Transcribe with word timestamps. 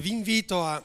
vi 0.00 0.12
invito 0.12 0.64
a, 0.64 0.82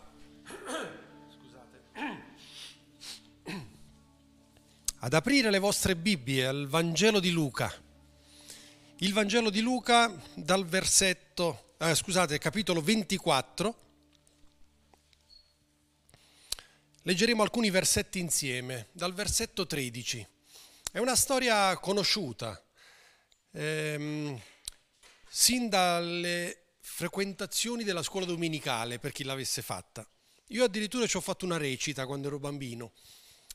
ad 4.98 5.14
aprire 5.14 5.50
le 5.50 5.60
vostre 5.60 5.96
Bibbie 5.96 6.46
al 6.46 6.68
Vangelo 6.68 7.22
di 7.22 7.32
Luca. 7.32 7.74
Il 8.98 9.14
Vangelo 9.14 9.50
di 9.50 9.62
Luca 9.62 10.14
dal 10.34 10.66
versetto, 10.66 11.76
eh, 11.78 11.96
scusate, 11.96 12.38
capitolo 12.40 12.82
24. 12.82 13.84
Leggeremo 17.04 17.42
alcuni 17.42 17.70
versetti 17.70 18.20
insieme, 18.20 18.90
dal 18.92 19.14
versetto 19.14 19.66
13. 19.66 20.28
È 20.92 20.98
una 20.98 21.16
storia 21.16 21.78
conosciuta, 21.78 22.62
ehm, 23.52 24.38
sin 25.30 25.70
dalle 25.70 26.65
frequentazioni 26.96 27.84
della 27.84 28.02
scuola 28.02 28.26
domenicale 28.26 29.00
per 29.00 29.12
chi 29.12 29.26
l'avesse 29.26 29.62
fatta. 29.62 30.08
Io 30.50 30.64
addirittura 30.64 31.06
ci 31.06 31.18
ho 31.18 31.22
fatto 31.22 31.44
una 31.44 31.58
recita 31.58 32.06
quando 32.06 32.28
ero 32.28 32.40
bambino 32.40 32.94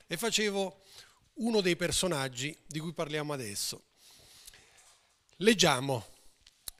e 0.06 0.18
facevo 0.18 0.82
uno 1.36 1.62
dei 1.62 1.74
personaggi 1.74 2.54
di 2.66 2.78
cui 2.80 2.92
parliamo 2.92 3.32
adesso. 3.32 3.84
Leggiamo. 5.36 6.06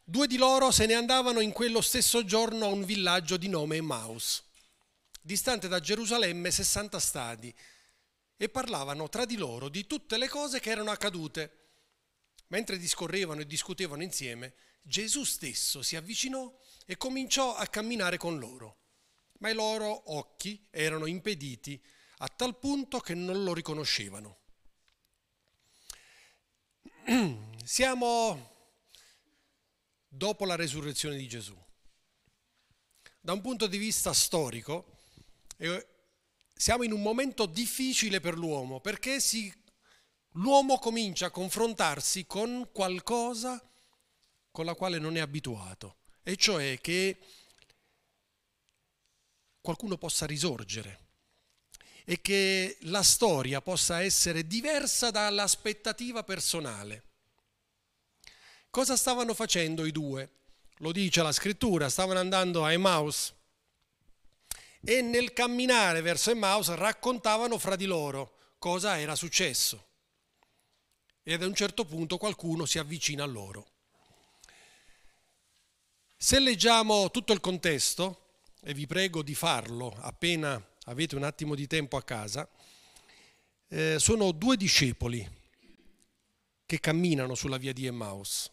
Due 0.05 0.27
di 0.27 0.37
loro 0.37 0.71
se 0.71 0.85
ne 0.85 0.93
andavano 0.93 1.41
in 1.41 1.53
quello 1.53 1.81
stesso 1.81 2.27
giorno 2.27 2.67
a 2.67 2.73
un 2.73 2.85
villaggio 2.85 3.39
di 3.39 3.49
nome 3.49 3.77
Emmaus, 3.77 4.43
distante 5.19 5.67
da 5.67 5.81
Gerusalemme 5.81 6.51
60 6.51 6.99
stadi, 7.01 7.55
e 8.37 8.49
parlavano 8.51 9.09
tra 9.09 9.25
di 9.25 9.39
loro 9.39 9.71
di 9.71 9.87
tutte 9.87 10.19
le 10.19 10.29
cose 10.29 10.61
che 10.61 10.69
erano 10.69 10.91
accadute. 10.91 11.60
Mentre 12.51 12.79
discorrevano 12.79 13.41
e 13.41 13.47
discutevano 13.47 14.03
insieme, 14.03 14.55
Gesù 14.83 15.25
stesso 15.25 15.83
si 15.83 15.97
avvicinò 15.97 16.53
e 16.85 16.97
cominciò 16.97 17.55
a 17.55 17.67
camminare 17.67 18.17
con 18.17 18.39
loro, 18.39 18.79
ma 19.39 19.51
i 19.51 19.55
loro 19.55 20.13
occhi 20.13 20.67
erano 20.71 21.07
impediti 21.07 21.81
a 22.19 22.29
tal 22.29 22.59
punto 22.59 22.99
che 22.99 23.15
non 23.15 23.45
lo 23.45 23.55
riconoscevano. 23.55 24.39
Siamo 27.65 28.51
dopo 30.09 30.45
la 30.45 30.57
resurrezione 30.57 31.17
di 31.17 31.29
Gesù. 31.29 31.57
Da 33.21 33.33
un 33.33 33.41
punto 33.43 33.69
di 33.69 33.79
vista 33.79 34.13
storico, 34.13 34.99
eh, 35.57 35.87
siamo 36.53 36.83
in 36.83 36.93
un 36.93 37.01
momento 37.01 37.47
difficile 37.47 38.19
per 38.19 38.37
l'uomo 38.37 38.81
perché 38.81 39.21
si, 39.21 39.53
l'uomo 40.35 40.79
comincia 40.79 41.27
a 41.27 41.31
confrontarsi 41.31 42.27
con 42.27 42.69
qualcosa 42.73 43.63
con 44.51 44.65
la 44.65 44.75
quale 44.75 44.99
non 44.99 45.17
è 45.17 45.21
abituato, 45.21 45.97
e 46.23 46.37
cioè 46.37 46.79
che 46.81 47.19
qualcuno 49.61 49.97
possa 49.97 50.27
risorgere 50.27 51.09
e 52.05 52.21
che 52.21 52.79
la 52.83 53.03
storia 53.03 53.61
possa 53.61 54.03
essere 54.03 54.47
diversa 54.47 55.11
dall'aspettativa 55.11 56.25
personale. 56.25 57.05
Cosa 58.71 58.97
stavano 58.97 59.35
facendo 59.35 59.85
i 59.85 59.93
due? 59.93 60.31
Lo 60.79 60.93
dice 60.93 61.23
la 61.23 61.33
scrittura, 61.33 61.89
stavano 61.89 62.19
andando 62.19 62.65
a 62.65 62.73
Emmaus 62.73 63.33
e 64.81 65.03
nel 65.03 65.33
camminare 65.33 66.01
verso 66.01 66.31
Emmaus 66.31 66.69
raccontavano 66.75 67.59
fra 67.59 67.77
di 67.77 67.85
loro 67.85 68.55
cosa 68.59 68.99
era 68.99 69.15
successo. 69.15 69.90
E 71.23 71.33
ad 71.35 71.43
un 71.43 71.55
certo 71.55 71.85
punto 71.85 72.17
qualcuno 72.17 72.65
si 72.65 72.79
avvicina 72.79 73.25
a 73.25 73.27
loro. 73.27 73.69
Se 76.17 76.39
leggiamo 76.39 77.11
tutto 77.11 77.33
il 77.33 77.41
contesto, 77.41 78.29
e 78.63 78.75
vi 78.75 78.87
prego 78.87 79.23
di 79.23 79.35
farlo 79.35 79.97
appena 80.01 80.63
avete 80.85 81.17
un 81.17 81.23
attimo 81.23 81.55
di 81.55 81.67
tempo 81.67 81.97
a 81.97 82.03
casa, 82.03 82.49
eh, 83.69 83.99
sono 83.99 84.33
due 84.33 84.57
discepoli 84.57 85.39
che 86.67 86.81
camminano 86.81 87.35
sulla 87.35 87.57
via 87.57 87.73
di 87.73 87.87
Emmaus. 87.87 88.51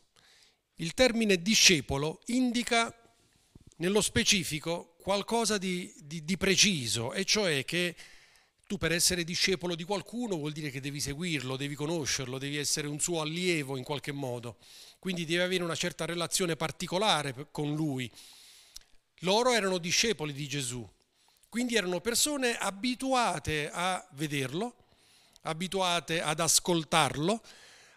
Il 0.76 0.94
termine 0.94 1.42
discepolo 1.42 2.22
indica 2.26 2.94
nello 3.78 4.02
specifico 4.02 4.96
qualcosa 5.02 5.58
di, 5.58 5.94
di, 5.98 6.24
di 6.24 6.38
preciso, 6.38 7.14
e 7.14 7.26
cioè 7.26 7.66
che 7.66 7.96
tu 8.68 8.78
per 8.78 8.92
essere 8.92 9.24
discepolo 9.24 9.76
di 9.76 9.86
qualcuno 9.86 10.36
vuol 10.36 10.52
dire 10.52 10.70
che 10.70 10.82
devi 10.82 11.00
seguirlo, 11.00 11.56
devi 11.56 11.74
conoscerlo, 11.74 12.38
devi 12.38 12.58
essere 12.58 12.88
un 12.88 13.00
suo 13.00 13.22
allievo 13.22 13.78
in 13.78 13.84
qualche 13.84 14.12
modo 14.12 14.58
quindi 15.00 15.26
deve 15.26 15.44
avere 15.44 15.64
una 15.64 15.76
certa 15.76 16.06
relazione 16.06 16.56
particolare 16.56 17.48
con 17.52 17.74
lui. 17.76 18.12
Loro 19.22 19.54
erano 19.54 19.78
discepoli 19.78 20.34
di 20.34 20.48
Gesù, 20.48 20.88
quindi 21.50 21.76
erano 21.76 22.02
persone 22.02 22.58
abituate 22.58 23.70
a 23.72 24.06
vederlo, 24.12 24.76
abituate 25.44 26.22
ad 26.22 26.40
ascoltarlo, 26.40 27.42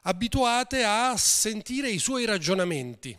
abituate 0.02 0.84
a 0.84 1.16
sentire 1.16 1.90
i 1.90 1.98
suoi 1.98 2.24
ragionamenti. 2.24 3.18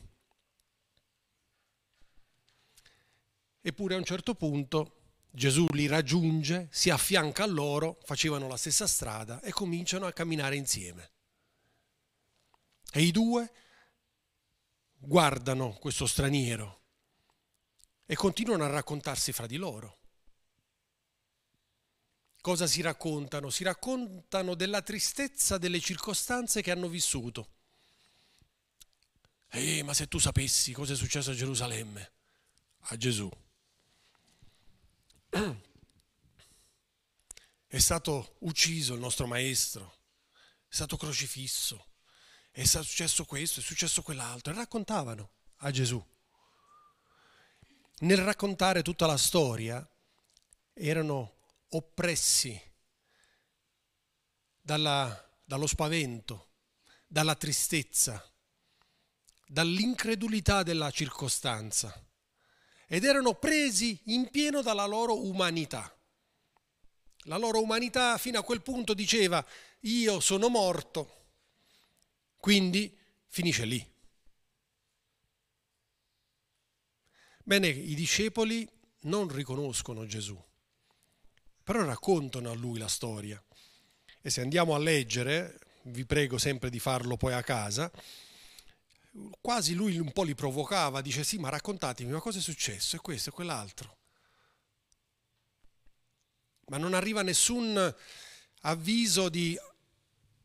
Eppure 3.64 3.94
a 3.94 3.98
un 3.98 4.04
certo 4.04 4.34
punto 4.34 5.01
Gesù 5.34 5.66
li 5.72 5.88
raggiunge, 5.88 6.68
si 6.72 6.90
affianca 6.90 7.44
a 7.44 7.48
loro, 7.48 8.00
facevano 8.04 8.50
la 8.50 8.58
stessa 8.58 8.86
strada 8.86 9.40
e 9.42 9.52
cominciano 9.52 10.06
a 10.06 10.12
camminare 10.12 10.58
insieme. 10.58 11.12
E 12.92 13.02
i 13.02 13.12
due 13.12 13.50
guardano 14.98 15.72
questo 15.74 16.06
straniero 16.06 16.82
e 18.06 18.16
continuano 18.16 18.66
a 18.66 18.70
raccontarsi 18.70 19.32
fra 19.32 19.48
di 19.48 19.56
loro. 19.56 20.00
Cosa 22.42 22.68
si 22.68 22.82
raccontano? 22.82 23.50
Si 23.50 23.64
raccontano 23.64 24.56
della 24.56 24.82
tristezza 24.82 25.58
delle 25.58 25.80
circostanze 25.80 26.62
che 26.62 26.72
hanno 26.72 26.90
vissuto. 26.90 27.54
Ehi, 29.52 29.82
ma 29.84 29.94
se 29.94 30.08
tu 30.08 30.18
sapessi 30.18 30.74
cosa 30.74 30.92
è 30.92 30.96
successo 30.96 31.32
a 31.32 31.36
Gerusalemme, 31.36 32.12
a 32.80 32.98
Gesù. 32.98 33.30
È 37.68 37.80
stato 37.80 38.36
ucciso 38.40 38.94
il 38.94 39.00
nostro 39.00 39.28
maestro, 39.28 40.00
è 40.68 40.74
stato 40.74 40.98
crocifisso, 40.98 41.94
è 42.52 42.66
successo 42.66 43.24
questo, 43.24 43.62
è 43.62 43.64
successo 43.64 44.02
quell'altro, 44.02 44.52
e 44.52 44.56
raccontavano 44.58 45.32
a 45.58 45.72
Gesù. 45.72 46.06
Nel 48.00 48.18
raccontare 48.18 48.82
tutta 48.82 49.06
la 49.06 49.16
storia 49.16 49.88
erano 50.74 51.38
oppressi 51.70 52.60
dalla, 54.60 55.40
dallo 55.46 55.68
spavento, 55.68 56.50
dalla 57.08 57.36
tristezza, 57.36 58.22
dall'incredulità 59.46 60.64
della 60.64 60.92
circostanza 60.92 62.06
ed 62.94 63.06
erano 63.06 63.36
presi 63.36 63.98
in 64.08 64.30
pieno 64.30 64.62
dalla 64.62 64.86
loro 64.86 65.26
umanità. 65.26 65.98
La 67.26 67.38
loro 67.38 67.62
umanità 67.62 68.18
fino 68.18 68.38
a 68.38 68.44
quel 68.44 68.62
punto 68.62 68.94
diceva 68.94 69.46
io 69.82 70.20
sono 70.20 70.50
morto, 70.50 71.28
quindi 72.36 72.94
finisce 73.28 73.64
lì. 73.64 73.94
Bene, 77.46 77.70
i 77.70 77.96
discepoli 77.96 78.70
non 79.04 79.30
riconoscono 79.30 80.06
Gesù, 80.06 80.38
però 81.64 81.86
raccontano 81.86 82.52
a 82.52 82.56
lui 82.56 82.78
la 82.78 82.90
storia. 82.90 83.42
E 84.22 84.30
se 84.30 84.42
andiamo 84.42 84.76
a 84.76 84.80
leggere, 84.80 85.60
vi 85.84 86.06
prego 86.06 86.38
sempre 86.38 86.70
di 86.70 86.80
farlo 86.80 87.16
poi 87.16 87.32
a 87.32 87.42
casa, 87.42 87.90
quasi 89.40 89.74
lui 89.74 89.98
un 89.98 90.12
po' 90.12 90.24
li 90.24 90.36
provocava, 90.36 91.02
dice 91.02 91.24
sì, 91.24 91.38
ma 91.38 91.50
raccontatemi, 91.50 92.12
ma 92.12 92.20
cosa 92.20 92.40
è 92.40 92.42
successo? 92.42 92.96
E 92.96 93.00
questo 93.00 93.30
e 93.30 93.34
quell'altro. 93.34 93.98
Ma 96.68 96.78
non 96.78 96.94
arriva 96.94 97.22
nessun 97.22 97.96
avviso 98.62 99.30
di 99.30 99.60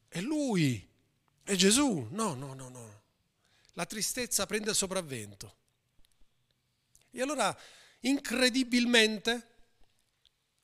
è 0.09 0.21
lui, 0.21 0.85
è 1.43 1.55
Gesù? 1.55 2.09
No, 2.11 2.35
no, 2.35 2.55
no, 2.55 2.69
no. 2.69 3.03
La 3.75 3.87
tristezza 3.87 4.47
prende 4.47 4.71
il 4.71 4.77
sopravvento. 4.77 5.57
E 7.11 7.21
allora, 7.21 7.57
incredibilmente, 8.01 9.55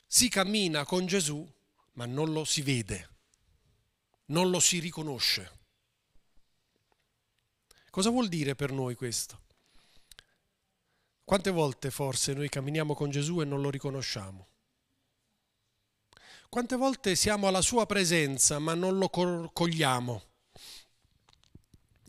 si 0.06 0.28
cammina 0.28 0.84
con 0.84 1.06
Gesù, 1.06 1.46
ma 1.92 2.06
non 2.06 2.32
lo 2.32 2.44
si 2.44 2.62
vede, 2.62 3.10
non 4.26 4.50
lo 4.50 4.58
si 4.58 4.78
riconosce. 4.78 5.60
Cosa 7.92 8.08
vuol 8.08 8.28
dire 8.28 8.54
per 8.54 8.72
noi 8.72 8.94
questo? 8.94 9.38
Quante 11.24 11.50
volte 11.50 11.90
forse 11.90 12.32
noi 12.32 12.48
camminiamo 12.48 12.94
con 12.94 13.10
Gesù 13.10 13.42
e 13.42 13.44
non 13.44 13.60
lo 13.60 13.68
riconosciamo? 13.68 14.46
Quante 16.48 16.76
volte 16.76 17.14
siamo 17.14 17.48
alla 17.48 17.60
sua 17.60 17.84
presenza 17.84 18.58
ma 18.58 18.72
non 18.72 18.96
lo 18.96 19.10
cogliamo? 19.10 20.22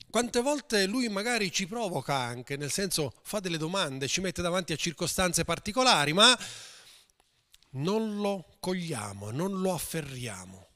Quante 0.10 0.40
volte 0.40 0.86
lui 0.86 1.10
magari 1.10 1.52
ci 1.52 1.68
provoca 1.68 2.16
anche, 2.16 2.56
nel 2.56 2.72
senso 2.72 3.20
fa 3.22 3.42
delle 3.42 3.58
domande, 3.58 4.08
ci 4.08 4.22
mette 4.22 4.42
davanti 4.42 4.72
a 4.72 4.78
circostanze 4.78 5.44
particolari, 5.44 6.14
ma 6.14 6.34
non 7.72 8.22
lo 8.22 8.56
cogliamo, 8.62 9.32
non 9.32 9.60
lo 9.60 9.74
afferriamo. 9.74 10.73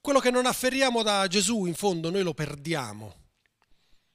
Quello 0.00 0.20
che 0.20 0.30
non 0.30 0.46
afferriamo 0.46 1.02
da 1.02 1.26
Gesù, 1.26 1.66
in 1.66 1.74
fondo, 1.74 2.10
noi 2.10 2.22
lo 2.22 2.34
perdiamo. 2.34 3.26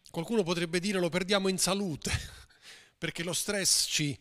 Qualcuno 0.10 0.44
potrebbe 0.44 0.80
dire 0.80 1.00
lo 1.00 1.10
perdiamo 1.10 1.48
in 1.48 1.58
salute, 1.58 2.12
perché 2.98 3.24
lo 3.24 3.34
stress 3.34 3.86
ci, 3.88 4.18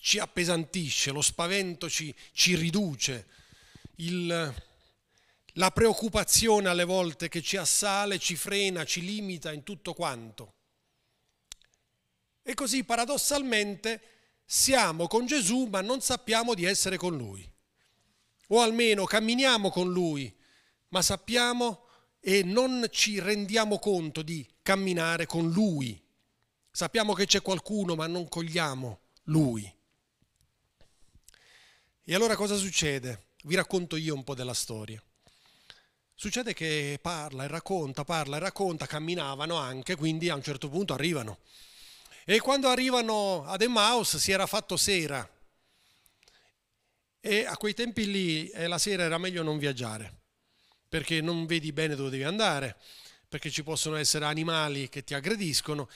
ci 0.00 0.18
appesantisce, 0.18 1.10
lo 1.10 1.22
spavento 1.22 1.88
ci, 1.88 2.14
ci 2.32 2.56
riduce, 2.56 3.26
il, 3.96 4.54
la 5.54 5.70
preoccupazione 5.70 6.68
alle 6.68 6.84
volte 6.84 7.28
che 7.28 7.42
ci 7.42 7.56
assale, 7.56 8.18
ci 8.18 8.36
frena, 8.36 8.84
ci 8.84 9.00
limita 9.00 9.52
in 9.52 9.62
tutto 9.62 9.94
quanto. 9.94 10.54
E 12.42 12.54
così 12.54 12.84
paradossalmente 12.84 14.00
siamo 14.44 15.06
con 15.06 15.26
Gesù 15.26 15.64
ma 15.64 15.80
non 15.80 16.00
sappiamo 16.00 16.54
di 16.54 16.64
essere 16.64 16.96
con 16.96 17.16
Lui. 17.16 17.46
O 18.48 18.60
almeno 18.60 19.04
camminiamo 19.04 19.70
con 19.70 19.92
Lui, 19.92 20.34
ma 20.88 21.02
sappiamo 21.02 21.86
e 22.20 22.42
non 22.42 22.86
ci 22.90 23.20
rendiamo 23.20 23.78
conto 23.78 24.22
di 24.22 24.46
camminare 24.62 25.26
con 25.26 25.50
Lui. 25.50 26.00
Sappiamo 26.70 27.14
che 27.14 27.26
c'è 27.26 27.42
qualcuno 27.42 27.94
ma 27.94 28.06
non 28.06 28.28
cogliamo 28.28 29.00
Lui. 29.24 29.74
E 32.04 32.14
allora 32.14 32.36
cosa 32.36 32.56
succede? 32.56 33.26
Vi 33.44 33.54
racconto 33.54 33.96
io 33.96 34.14
un 34.14 34.24
po' 34.24 34.34
della 34.34 34.54
storia. 34.54 35.02
Succede 36.14 36.52
che 36.52 36.98
parla 37.00 37.44
e 37.44 37.46
racconta, 37.46 38.02
parla 38.02 38.38
e 38.38 38.40
racconta, 38.40 38.86
camminavano 38.86 39.56
anche, 39.56 39.94
quindi 39.94 40.28
a 40.28 40.34
un 40.34 40.42
certo 40.42 40.68
punto 40.68 40.92
arrivano. 40.92 41.38
E 42.24 42.40
quando 42.40 42.68
arrivano 42.68 43.44
ad 43.44 43.62
Emmaus 43.62 44.16
si 44.16 44.32
era 44.32 44.46
fatto 44.46 44.76
sera. 44.76 45.28
E 47.20 47.44
a 47.44 47.56
quei 47.56 47.72
tempi 47.72 48.10
lì 48.10 48.48
eh, 48.48 48.66
la 48.66 48.78
sera 48.78 49.04
era 49.04 49.18
meglio 49.18 49.42
non 49.42 49.58
viaggiare, 49.58 50.22
perché 50.88 51.20
non 51.20 51.46
vedi 51.46 51.72
bene 51.72 51.94
dove 51.94 52.10
devi 52.10 52.22
andare, 52.22 52.76
perché 53.28 53.50
ci 53.50 53.62
possono 53.62 53.96
essere 53.96 54.24
animali 54.24 54.88
che 54.88 55.04
ti 55.04 55.14
aggrediscono, 55.14 55.88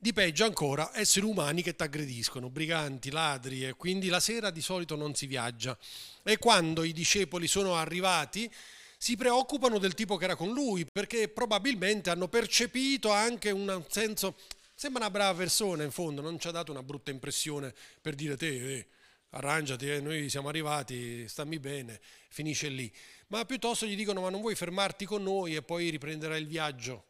di 0.00 0.12
peggio 0.12 0.44
ancora 0.44 0.92
esseri 0.94 1.26
umani 1.26 1.62
che 1.62 1.74
ti 1.74 1.82
aggrediscono, 1.82 2.48
briganti, 2.48 3.10
ladri, 3.10 3.66
e 3.66 3.74
quindi 3.74 4.08
la 4.08 4.20
sera 4.20 4.50
di 4.50 4.62
solito 4.62 4.94
non 4.94 5.14
si 5.14 5.26
viaggia. 5.26 5.76
E 6.22 6.38
quando 6.38 6.84
i 6.84 6.92
discepoli 6.92 7.48
sono 7.48 7.74
arrivati, 7.74 8.50
si 8.96 9.16
preoccupano 9.16 9.78
del 9.78 9.94
tipo 9.94 10.16
che 10.16 10.24
era 10.24 10.36
con 10.36 10.52
lui, 10.52 10.86
perché 10.90 11.28
probabilmente 11.28 12.10
hanno 12.10 12.28
percepito 12.28 13.10
anche 13.10 13.50
un 13.50 13.84
senso, 13.88 14.36
sembra 14.74 15.02
una 15.02 15.10
brava 15.10 15.38
persona 15.38 15.82
in 15.82 15.90
fondo, 15.90 16.22
non 16.22 16.38
ci 16.38 16.48
ha 16.48 16.52
dato 16.52 16.70
una 16.70 16.82
brutta 16.82 17.10
impressione 17.10 17.74
per 18.00 18.14
dire 18.14 18.36
te, 18.36 18.76
eh, 18.76 18.86
arrangiati, 19.30 19.90
eh, 19.90 20.00
noi 20.00 20.28
siamo 20.28 20.48
arrivati, 20.48 21.26
stammi 21.28 21.58
bene, 21.58 22.00
finisce 22.28 22.68
lì. 22.68 22.92
Ma 23.28 23.44
piuttosto 23.44 23.86
gli 23.86 23.96
dicono 23.96 24.22
ma 24.22 24.30
non 24.30 24.40
vuoi 24.40 24.54
fermarti 24.54 25.04
con 25.04 25.22
noi 25.22 25.54
e 25.54 25.62
poi 25.62 25.90
riprenderai 25.90 26.40
il 26.40 26.46
viaggio. 26.46 27.04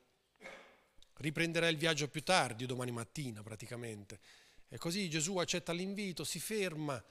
Riprenderai 1.15 1.71
il 1.71 1.79
viaggio 1.79 2.09
più 2.09 2.23
tardi, 2.23 2.67
domani 2.67 2.91
mattina 2.91 3.43
praticamente. 3.43 4.21
E 4.69 4.79
così 4.79 5.09
Gesù 5.09 5.37
accetta 5.39 5.73
l'invito, 5.73 6.25
si 6.25 6.41
ferma 6.41 7.03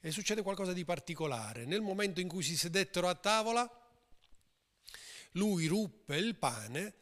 e 0.00 0.10
succede 0.10 0.42
qualcosa 0.42 0.72
di 0.72 0.84
particolare. 0.84 1.64
Nel 1.64 1.80
momento 1.80 2.20
in 2.20 2.28
cui 2.28 2.42
si 2.42 2.56
sedettero 2.56 3.08
a 3.08 3.14
tavola, 3.14 3.68
lui 5.32 5.66
ruppe 5.66 6.16
il 6.16 6.36
pane 6.36 6.94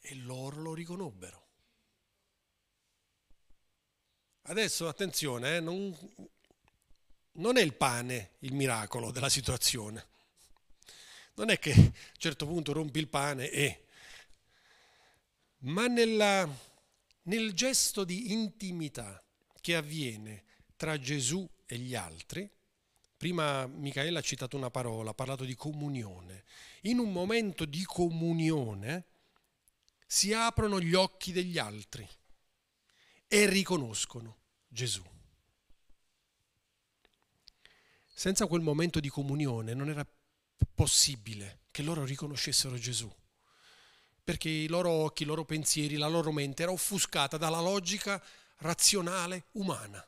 e 0.00 0.14
loro 0.16 0.60
lo 0.60 0.74
riconobbero. 0.74 1.46
Adesso 4.42 4.88
attenzione, 4.88 5.56
eh, 5.56 5.60
non, 5.60 5.96
non 7.32 7.56
è 7.56 7.62
il 7.62 7.74
pane 7.74 8.32
il 8.40 8.52
miracolo 8.54 9.12
della 9.12 9.28
situazione. 9.28 10.09
Non 11.40 11.48
è 11.48 11.58
che 11.58 11.72
a 11.72 11.76
un 11.78 11.92
certo 12.18 12.46
punto 12.46 12.74
rompi 12.74 12.98
il 12.98 13.08
pane 13.08 13.50
e... 13.50 13.84
Ma 15.60 15.86
nella, 15.86 16.46
nel 17.22 17.54
gesto 17.54 18.04
di 18.04 18.32
intimità 18.32 19.24
che 19.62 19.74
avviene 19.74 20.44
tra 20.76 20.98
Gesù 20.98 21.48
e 21.64 21.78
gli 21.78 21.94
altri, 21.94 22.46
prima 23.16 23.66
Michaela 23.66 24.18
ha 24.18 24.22
citato 24.22 24.58
una 24.58 24.70
parola, 24.70 25.10
ha 25.10 25.14
parlato 25.14 25.44
di 25.44 25.54
comunione 25.54 26.44
in 26.82 26.98
un 26.98 27.10
momento 27.10 27.64
di 27.64 27.84
comunione 27.84 29.06
si 30.06 30.34
aprono 30.34 30.78
gli 30.78 30.92
occhi 30.92 31.32
degli 31.32 31.56
altri 31.56 32.06
e 33.26 33.46
riconoscono 33.46 34.40
Gesù. 34.68 35.02
Senza 38.12 38.46
quel 38.46 38.60
momento 38.60 39.00
di 39.00 39.08
comunione 39.08 39.72
non 39.72 39.88
era 39.88 40.06
possibile 40.74 41.60
che 41.70 41.82
loro 41.82 42.04
riconoscessero 42.04 42.76
Gesù, 42.78 43.10
perché 44.22 44.48
i 44.48 44.66
loro 44.66 44.90
occhi, 44.90 45.22
i 45.22 45.26
loro 45.26 45.44
pensieri, 45.44 45.96
la 45.96 46.08
loro 46.08 46.32
mente 46.32 46.62
era 46.62 46.72
offuscata 46.72 47.36
dalla 47.36 47.60
logica 47.60 48.22
razionale 48.58 49.44
umana. 49.52 50.04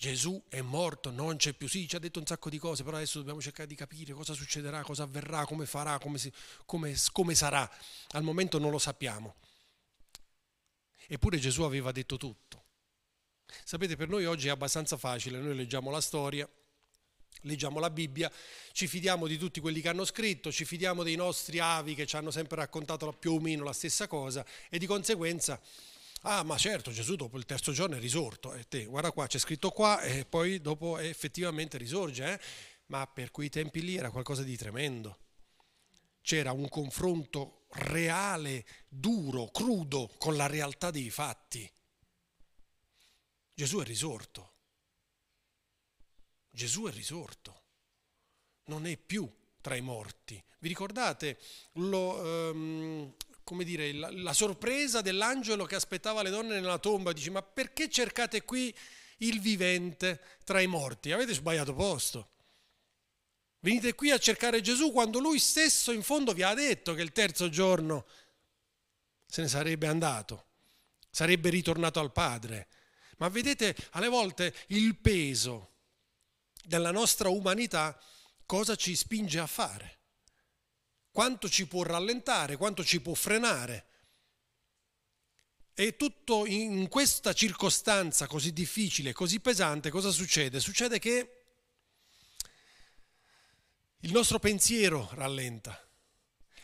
Gesù 0.00 0.42
è 0.48 0.62
morto, 0.62 1.10
non 1.10 1.36
c'è 1.36 1.52
più. 1.52 1.68
Sì, 1.68 1.86
ci 1.86 1.94
ha 1.94 1.98
detto 1.98 2.18
un 2.18 2.26
sacco 2.26 2.48
di 2.48 2.56
cose, 2.56 2.82
però 2.82 2.96
adesso 2.96 3.18
dobbiamo 3.18 3.42
cercare 3.42 3.68
di 3.68 3.74
capire 3.74 4.14
cosa 4.14 4.32
succederà, 4.32 4.82
cosa 4.82 5.02
avverrà, 5.02 5.44
come 5.44 5.66
farà, 5.66 5.98
come, 5.98 6.16
si, 6.16 6.32
come, 6.64 6.96
come 7.12 7.34
sarà. 7.34 7.70
Al 8.12 8.22
momento 8.22 8.58
non 8.58 8.70
lo 8.70 8.78
sappiamo. 8.78 9.34
Eppure 11.06 11.38
Gesù 11.38 11.64
aveva 11.64 11.92
detto 11.92 12.16
tutto. 12.16 12.64
Sapete, 13.62 13.96
per 13.96 14.08
noi 14.08 14.24
oggi 14.24 14.46
è 14.46 14.50
abbastanza 14.50 14.96
facile, 14.96 15.38
noi 15.38 15.54
leggiamo 15.54 15.90
la 15.90 16.00
storia, 16.00 16.48
leggiamo 17.42 17.78
la 17.78 17.90
Bibbia, 17.90 18.30
ci 18.72 18.86
fidiamo 18.86 19.26
di 19.26 19.38
tutti 19.38 19.60
quelli 19.60 19.80
che 19.80 19.88
hanno 19.88 20.04
scritto, 20.04 20.52
ci 20.52 20.64
fidiamo 20.64 21.02
dei 21.02 21.16
nostri 21.16 21.58
avi 21.58 21.94
che 21.94 22.06
ci 22.06 22.16
hanno 22.16 22.30
sempre 22.30 22.56
raccontato 22.56 23.12
più 23.12 23.32
o 23.32 23.40
meno 23.40 23.64
la 23.64 23.72
stessa 23.72 24.06
cosa 24.06 24.44
e 24.68 24.78
di 24.78 24.86
conseguenza 24.86 25.60
Ah, 26.22 26.42
ma 26.42 26.58
certo, 26.58 26.90
Gesù 26.90 27.16
dopo 27.16 27.38
il 27.38 27.46
terzo 27.46 27.72
giorno 27.72 27.96
è 27.96 27.98
risorto. 27.98 28.52
E 28.52 28.68
te, 28.68 28.84
guarda 28.84 29.10
qua, 29.10 29.26
c'è 29.26 29.38
scritto 29.38 29.70
qua 29.70 30.02
e 30.02 30.26
poi 30.26 30.60
dopo 30.60 30.98
effettivamente 30.98 31.78
risorge. 31.78 32.32
Eh? 32.32 32.40
Ma 32.86 33.06
per 33.06 33.30
quei 33.30 33.48
tempi 33.48 33.82
lì 33.82 33.96
era 33.96 34.10
qualcosa 34.10 34.42
di 34.42 34.56
tremendo. 34.56 35.18
C'era 36.20 36.52
un 36.52 36.68
confronto 36.68 37.66
reale, 37.70 38.66
duro, 38.88 39.46
crudo 39.46 40.10
con 40.18 40.36
la 40.36 40.46
realtà 40.46 40.90
dei 40.90 41.08
fatti. 41.08 41.70
Gesù 43.54 43.78
è 43.78 43.84
risorto. 43.84 44.56
Gesù 46.50 46.84
è 46.84 46.92
risorto. 46.92 47.62
Non 48.64 48.86
è 48.86 48.96
più 48.96 49.30
tra 49.60 49.76
i 49.76 49.80
morti. 49.80 50.42
Vi 50.58 50.68
ricordate 50.68 51.38
lo, 51.74 52.52
come 53.42 53.64
dire, 53.64 53.92
la, 53.92 54.10
la 54.10 54.32
sorpresa 54.32 55.00
dell'angelo 55.00 55.64
che 55.64 55.74
aspettava 55.74 56.22
le 56.22 56.30
donne 56.30 56.60
nella 56.60 56.78
tomba, 56.78 57.12
dice 57.12 57.30
ma 57.30 57.42
perché 57.42 57.88
cercate 57.88 58.42
qui 58.42 58.74
il 59.18 59.40
vivente 59.40 60.20
tra 60.44 60.60
i 60.60 60.66
morti? 60.66 61.12
Avete 61.12 61.34
sbagliato 61.34 61.74
posto. 61.74 62.28
Venite 63.60 63.94
qui 63.94 64.10
a 64.10 64.18
cercare 64.18 64.62
Gesù 64.62 64.90
quando 64.90 65.18
lui 65.18 65.38
stesso 65.38 65.92
in 65.92 66.02
fondo 66.02 66.32
vi 66.32 66.42
ha 66.42 66.54
detto 66.54 66.94
che 66.94 67.02
il 67.02 67.12
terzo 67.12 67.50
giorno 67.50 68.06
se 69.26 69.42
ne 69.42 69.48
sarebbe 69.48 69.86
andato, 69.86 70.46
sarebbe 71.10 71.50
ritornato 71.50 72.00
al 72.00 72.12
Padre. 72.12 72.68
Ma 73.18 73.28
vedete, 73.28 73.76
alle 73.90 74.08
volte 74.08 74.54
il 74.68 74.96
peso 74.96 75.69
della 76.70 76.92
nostra 76.92 77.28
umanità 77.28 78.00
cosa 78.46 78.76
ci 78.76 78.94
spinge 78.94 79.40
a 79.40 79.46
fare? 79.46 79.98
quanto 81.10 81.48
ci 81.48 81.66
può 81.66 81.82
rallentare, 81.82 82.56
quanto 82.56 82.84
ci 82.84 83.00
può 83.00 83.14
frenare. 83.14 83.86
E 85.74 85.96
tutto 85.96 86.46
in 86.46 86.88
questa 86.88 87.32
circostanza 87.32 88.26
così 88.26 88.52
difficile, 88.52 89.12
così 89.12 89.40
pesante, 89.40 89.90
cosa 89.90 90.10
succede? 90.10 90.60
Succede 90.60 90.98
che 90.98 91.44
il 94.00 94.12
nostro 94.12 94.38
pensiero 94.38 95.08
rallenta 95.12 95.78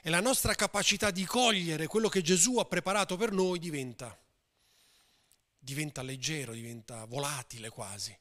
e 0.02 0.10
la 0.10 0.20
nostra 0.20 0.54
capacità 0.54 1.10
di 1.10 1.25
cogliere 1.25 1.86
quello 1.86 2.08
che 2.08 2.22
Gesù 2.22 2.58
ha 2.58 2.64
preparato 2.64 3.16
per 3.16 3.32
noi 3.32 3.58
diventa, 3.58 4.18
diventa 5.58 6.02
leggero, 6.02 6.52
diventa 6.52 7.04
volatile 7.06 7.68
quasi. 7.70 8.16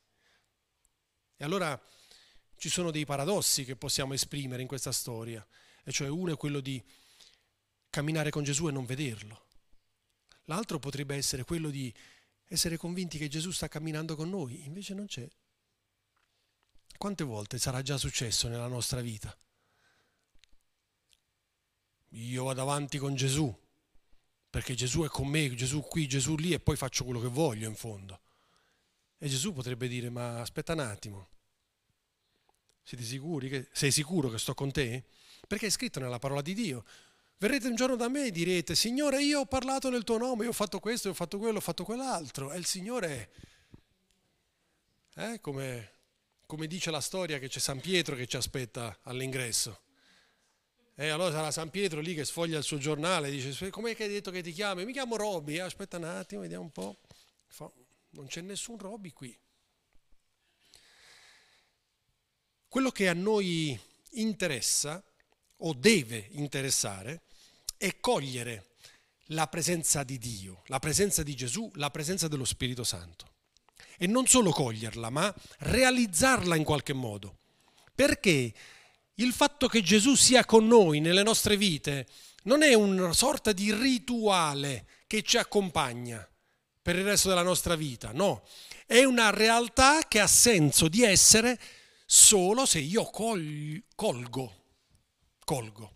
E 1.38 1.44
allora 1.44 1.80
ci 2.58 2.70
sono 2.70 2.92
dei 2.92 3.06
paradossi 3.06 3.66
che 3.66 3.76
possiamo 3.76 4.14
esprimere 4.14 4.62
in 4.62 4.68
questa 4.68 4.92
storia 4.92 5.46
e 5.84 5.92
cioè 5.92 6.08
uno 6.08 6.34
è 6.34 6.38
quello 6.38 6.60
di 6.60 6.82
camminare 7.90 8.30
con 8.30 8.44
Gesù 8.44 8.68
e 8.68 8.72
non 8.72 8.86
vederlo. 8.86 9.46
L'altro 10.46 10.80
potrebbe 10.80 11.16
essere 11.16 11.44
quello 11.44 11.70
di 11.70 11.94
essere 12.48 12.78
convinti 12.78 13.18
che 13.18 13.28
Gesù 13.28 13.52
sta 13.52 13.68
camminando 13.68 14.16
con 14.16 14.30
noi, 14.30 14.66
invece 14.66 14.94
non 14.94 15.08
c'è. 15.08 15.28
Quante 16.98 17.24
volte 17.24 17.58
sarà 17.58 17.82
già 17.82 17.98
successo 17.98 18.48
nella 18.48 18.68
nostra 18.68 19.02
vita? 19.02 19.36
io 22.16 22.46
vado 22.46 22.62
avanti 22.62 22.98
con 22.98 23.16
Gesù, 23.16 23.54
perché 24.50 24.74
Gesù 24.74 25.04
è 25.04 25.08
con 25.08 25.28
me, 25.28 25.54
Gesù 25.54 25.82
qui, 25.82 26.08
Gesù 26.08 26.36
lì 26.38 26.54
e 26.54 26.60
poi 26.60 26.78
faccio 26.78 27.04
quello 27.04 27.20
che 27.20 27.28
voglio 27.28 27.68
in 27.68 27.76
fondo. 27.76 28.22
E 29.26 29.28
Gesù 29.28 29.54
potrebbe 29.54 29.88
dire, 29.88 30.12
ma 30.12 30.40
aspetta 30.40 30.74
un 30.74 30.82
attimo, 30.82 31.30
siete 32.84 33.04
sicuri 33.04 33.50
che, 33.50 33.68
sei 33.72 33.90
sicuro 33.90 34.30
che 34.30 34.38
sto 34.38 34.54
con 34.54 34.72
te? 34.72 35.04
Perché 35.48 35.66
è 35.66 35.70
scritto 35.72 36.00
nella 36.00 36.20
parola 36.20 36.44
di 36.44 36.54
Dio. 36.54 36.86
Verrete 37.40 37.68
un 37.68 37.76
giorno 37.76 37.96
da 37.96 38.08
me 38.08 38.28
e 38.28 38.32
direte, 38.32 38.76
Signore, 38.76 39.24
io 39.24 39.40
ho 39.40 39.46
parlato 39.48 39.90
nel 39.90 40.04
tuo 40.04 40.20
nome, 40.20 40.44
io 40.44 40.52
ho 40.52 40.54
fatto 40.54 40.78
questo, 40.78 41.08
io 41.08 41.14
ho 41.16 41.18
fatto 41.18 41.40
quello, 41.40 41.58
ho 41.58 41.62
fatto 41.62 41.84
quell'altro. 41.84 42.52
E 42.52 42.60
il 42.60 42.68
Signore, 42.68 43.32
eh, 45.16 45.40
come, 45.42 45.94
come 46.46 46.68
dice 46.68 46.92
la 46.92 47.02
storia 47.02 47.40
che 47.40 47.48
c'è 47.48 47.58
San 47.58 47.80
Pietro 47.80 48.16
che 48.16 48.28
ci 48.28 48.38
aspetta 48.38 48.96
all'ingresso. 49.02 49.80
E 50.94 51.10
allora 51.10 51.32
sarà 51.32 51.50
San 51.50 51.72
Pietro 51.72 52.00
lì 52.00 52.14
che 52.14 52.26
sfoglia 52.26 52.60
il 52.60 52.64
suo 52.64 52.78
giornale 52.78 53.30
e 53.30 53.32
dice, 53.32 53.72
com'è 53.72 53.96
che 53.96 54.04
hai 54.04 54.10
detto 54.10 54.30
che 54.30 54.44
ti 54.44 54.52
chiami? 54.52 54.86
Mi 54.86 54.94
chiamo 54.94 55.16
Robby, 55.16 55.56
eh, 55.56 55.62
aspetta 55.62 55.98
un 55.98 56.04
attimo, 56.04 56.42
vediamo 56.42 56.66
un 56.66 56.72
po'. 56.72 57.00
Non 58.16 58.28
c'è 58.28 58.40
nessun 58.40 58.78
Robby 58.78 59.12
qui. 59.12 59.38
Quello 62.66 62.90
che 62.90 63.10
a 63.10 63.14
noi 63.14 63.78
interessa 64.12 65.04
o 65.58 65.74
deve 65.74 66.30
interessare 66.32 67.24
è 67.76 68.00
cogliere 68.00 68.76
la 69.30 69.48
presenza 69.48 70.04
di 70.04 70.18
Dio, 70.18 70.64
la 70.68 70.80
presenza 70.80 71.24
di 71.24 71.36
Gesù, 71.36 71.70
la 71.76 71.90
presenza 71.90 72.30
dello 72.30 72.46
Spirito 72.46 72.86
Santo. 72.86 73.34
E 73.98 74.08
non 74.08 74.28
solo 74.28 74.52
coglierla, 74.52 75.10
ma 75.10 75.34
realizzarla 75.60 76.56
in 76.56 76.64
qualche 76.64 76.94
modo. 76.94 77.40
Perché 77.94 78.54
il 79.16 79.34
fatto 79.34 79.68
che 79.68 79.82
Gesù 79.82 80.16
sia 80.16 80.46
con 80.46 80.66
noi 80.68 81.02
nelle 81.02 81.24
nostre 81.24 81.58
vite 81.58 82.08
non 82.44 82.62
è 82.62 82.74
una 82.76 83.12
sorta 83.12 83.52
di 83.52 83.74
rituale 83.74 84.88
che 85.06 85.22
ci 85.22 85.38
accompagna 85.38 86.26
per 86.86 86.98
il 86.98 87.04
resto 87.04 87.30
della 87.30 87.42
nostra 87.42 87.74
vita, 87.76 88.12
no, 88.12 88.44
è 88.86 89.04
una 89.04 89.32
realtà 89.32 90.08
che 90.08 90.20
ha 90.20 90.28
senso 90.28 90.88
di 90.88 91.02
essere 91.02 91.60
solo 92.06 92.68
se 92.68 92.78
io 92.78 93.10
colgo 93.10 94.54
colgo. 95.44 95.96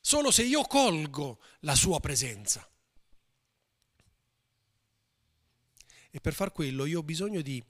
Solo 0.00 0.32
se 0.32 0.42
io 0.42 0.62
colgo 0.62 1.38
la 1.60 1.76
sua 1.76 2.00
presenza. 2.00 2.68
E 6.10 6.20
per 6.20 6.34
far 6.34 6.50
quello 6.50 6.86
io 6.86 6.98
ho 6.98 7.04
bisogno 7.04 7.40
di 7.40 7.62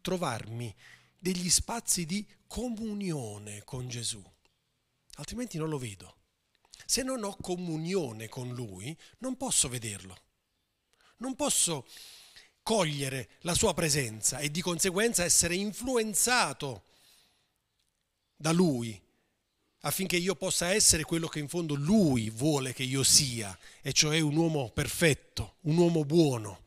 trovarmi 0.00 0.72
degli 1.18 1.50
spazi 1.50 2.06
di 2.06 2.24
comunione 2.46 3.64
con 3.64 3.88
Gesù, 3.88 4.22
altrimenti 5.14 5.58
non 5.58 5.68
lo 5.68 5.78
vedo. 5.78 6.18
Se 6.86 7.02
non 7.02 7.24
ho 7.24 7.34
comunione 7.34 8.28
con 8.28 8.54
Lui, 8.54 8.96
non 9.18 9.36
posso 9.36 9.68
vederlo. 9.68 10.23
Non 11.18 11.36
posso 11.36 11.86
cogliere 12.62 13.28
la 13.40 13.54
sua 13.54 13.74
presenza 13.74 14.38
e 14.38 14.50
di 14.50 14.60
conseguenza 14.60 15.24
essere 15.24 15.54
influenzato 15.54 16.84
da 18.36 18.52
Lui 18.52 19.00
affinché 19.84 20.16
io 20.16 20.34
possa 20.34 20.72
essere 20.72 21.04
quello 21.04 21.28
che 21.28 21.38
in 21.38 21.48
fondo 21.48 21.74
lui 21.74 22.30
vuole 22.30 22.72
che 22.72 22.82
io 22.82 23.02
sia, 23.02 23.56
e 23.82 23.92
cioè 23.92 24.18
un 24.20 24.34
uomo 24.34 24.70
perfetto, 24.70 25.56
un 25.62 25.76
uomo 25.76 26.04
buono, 26.04 26.62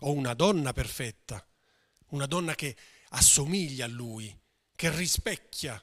o 0.00 0.12
una 0.12 0.34
donna 0.34 0.72
perfetta, 0.72 1.46
una 2.08 2.26
donna 2.26 2.54
che 2.54 2.74
assomiglia 3.10 3.84
a 3.84 3.88
lui, 3.88 4.34
che 4.74 4.94
rispecchia 4.94 5.82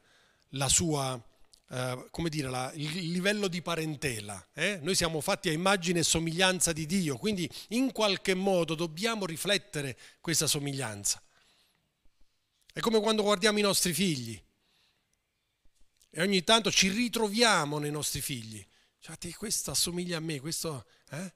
la 0.50 0.68
sua, 0.68 1.22
eh, 1.70 2.08
come 2.12 2.30
dire, 2.30 2.50
la, 2.50 2.72
il 2.76 3.12
livello 3.12 3.48
di 3.48 3.62
parentela. 3.62 4.50
Eh? 4.54 4.80
Noi 4.82 4.96
siamo 4.96 5.22
fatti 5.22 5.50
a 5.50 5.52
immagine 5.52 6.00
e 6.00 6.04
somiglianza 6.04 6.74
di 6.74 6.86
Dio, 6.86 7.18
quindi 7.18 7.50
in 7.70 7.92
qualche 7.92 8.34
modo 8.34 8.76
dobbiamo 8.76 9.26
riflettere 9.26 9.98
questa 10.22 10.48
somiglianza. 10.48 11.22
È 12.72 12.80
come 12.80 13.00
quando 13.00 13.24
guardiamo 13.24 13.58
i 13.58 13.62
nostri 13.62 13.94
figli 13.94 14.40
e 16.10 16.22
ogni 16.22 16.44
tanto 16.44 16.72
ci 16.72 16.90
ritroviamo 16.90 17.78
nei 17.78 17.92
nostri 17.92 18.22
figli. 18.22 18.66
Cioè, 19.00 19.18
questo 19.34 19.72
assomiglia 19.72 20.18
a 20.18 20.22
me, 20.22 20.40
questo... 20.40 20.86
Eh? 21.10 21.34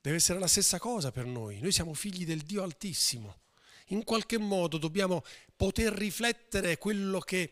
Deve 0.00 0.16
essere 0.16 0.38
la 0.38 0.46
stessa 0.46 0.78
cosa 0.78 1.10
per 1.10 1.26
noi. 1.26 1.58
Noi 1.58 1.72
siamo 1.72 1.92
figli 1.92 2.24
del 2.24 2.42
Dio 2.42 2.62
Altissimo. 2.62 3.40
In 3.90 4.04
qualche 4.04 4.38
modo 4.38 4.78
dobbiamo 4.78 5.22
poter 5.54 5.92
riflettere 5.92 6.78
quello 6.78 7.20
che 7.20 7.50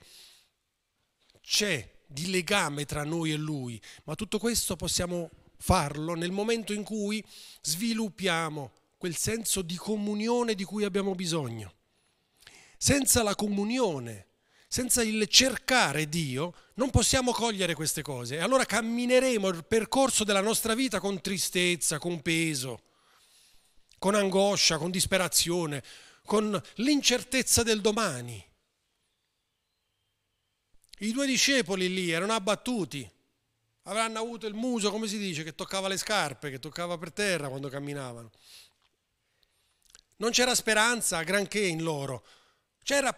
c'è 1.40 2.02
di 2.06 2.30
legame 2.30 2.84
tra 2.84 3.04
noi 3.04 3.32
e 3.32 3.36
Lui, 3.36 3.80
ma 4.04 4.14
tutto 4.14 4.38
questo 4.38 4.76
possiamo 4.76 5.30
farlo 5.58 6.14
nel 6.14 6.32
momento 6.32 6.72
in 6.72 6.84
cui 6.84 7.24
sviluppiamo 7.62 8.72
quel 8.96 9.16
senso 9.16 9.62
di 9.62 9.76
comunione 9.76 10.54
di 10.54 10.64
cui 10.64 10.84
abbiamo 10.84 11.14
bisogno. 11.14 11.74
Senza 12.76 13.22
la 13.22 13.34
comunione 13.34 14.28
senza 14.74 15.04
il 15.04 15.28
cercare 15.28 16.08
Dio, 16.08 16.52
non 16.74 16.90
possiamo 16.90 17.30
cogliere 17.30 17.74
queste 17.74 18.02
cose. 18.02 18.34
E 18.34 18.38
allora 18.40 18.64
cammineremo 18.64 19.46
il 19.46 19.64
percorso 19.64 20.24
della 20.24 20.40
nostra 20.40 20.74
vita 20.74 20.98
con 20.98 21.20
tristezza, 21.20 22.00
con 22.00 22.20
peso, 22.22 22.80
con 24.00 24.16
angoscia, 24.16 24.76
con 24.76 24.90
disperazione, 24.90 25.80
con 26.24 26.60
l'incertezza 26.76 27.62
del 27.62 27.80
domani. 27.80 28.42
I 30.98 31.12
due 31.12 31.26
discepoli 31.26 31.92
lì 31.92 32.10
erano 32.10 32.32
abbattuti, 32.32 33.08
avranno 33.82 34.18
avuto 34.18 34.46
il 34.46 34.54
muso, 34.54 34.90
come 34.90 35.06
si 35.06 35.18
dice, 35.18 35.42
che 35.42 35.54
toccava 35.54 35.88
le 35.88 35.96
scarpe, 35.96 36.50
che 36.50 36.58
toccava 36.58 36.96
per 36.96 37.12
terra 37.12 37.48
quando 37.48 37.68
camminavano. 37.68 38.30
Non 40.16 40.30
c'era 40.30 40.54
speranza 40.54 41.22
granché 41.22 41.60
in 41.60 41.82
loro, 41.82 42.24
c'era 42.82 43.16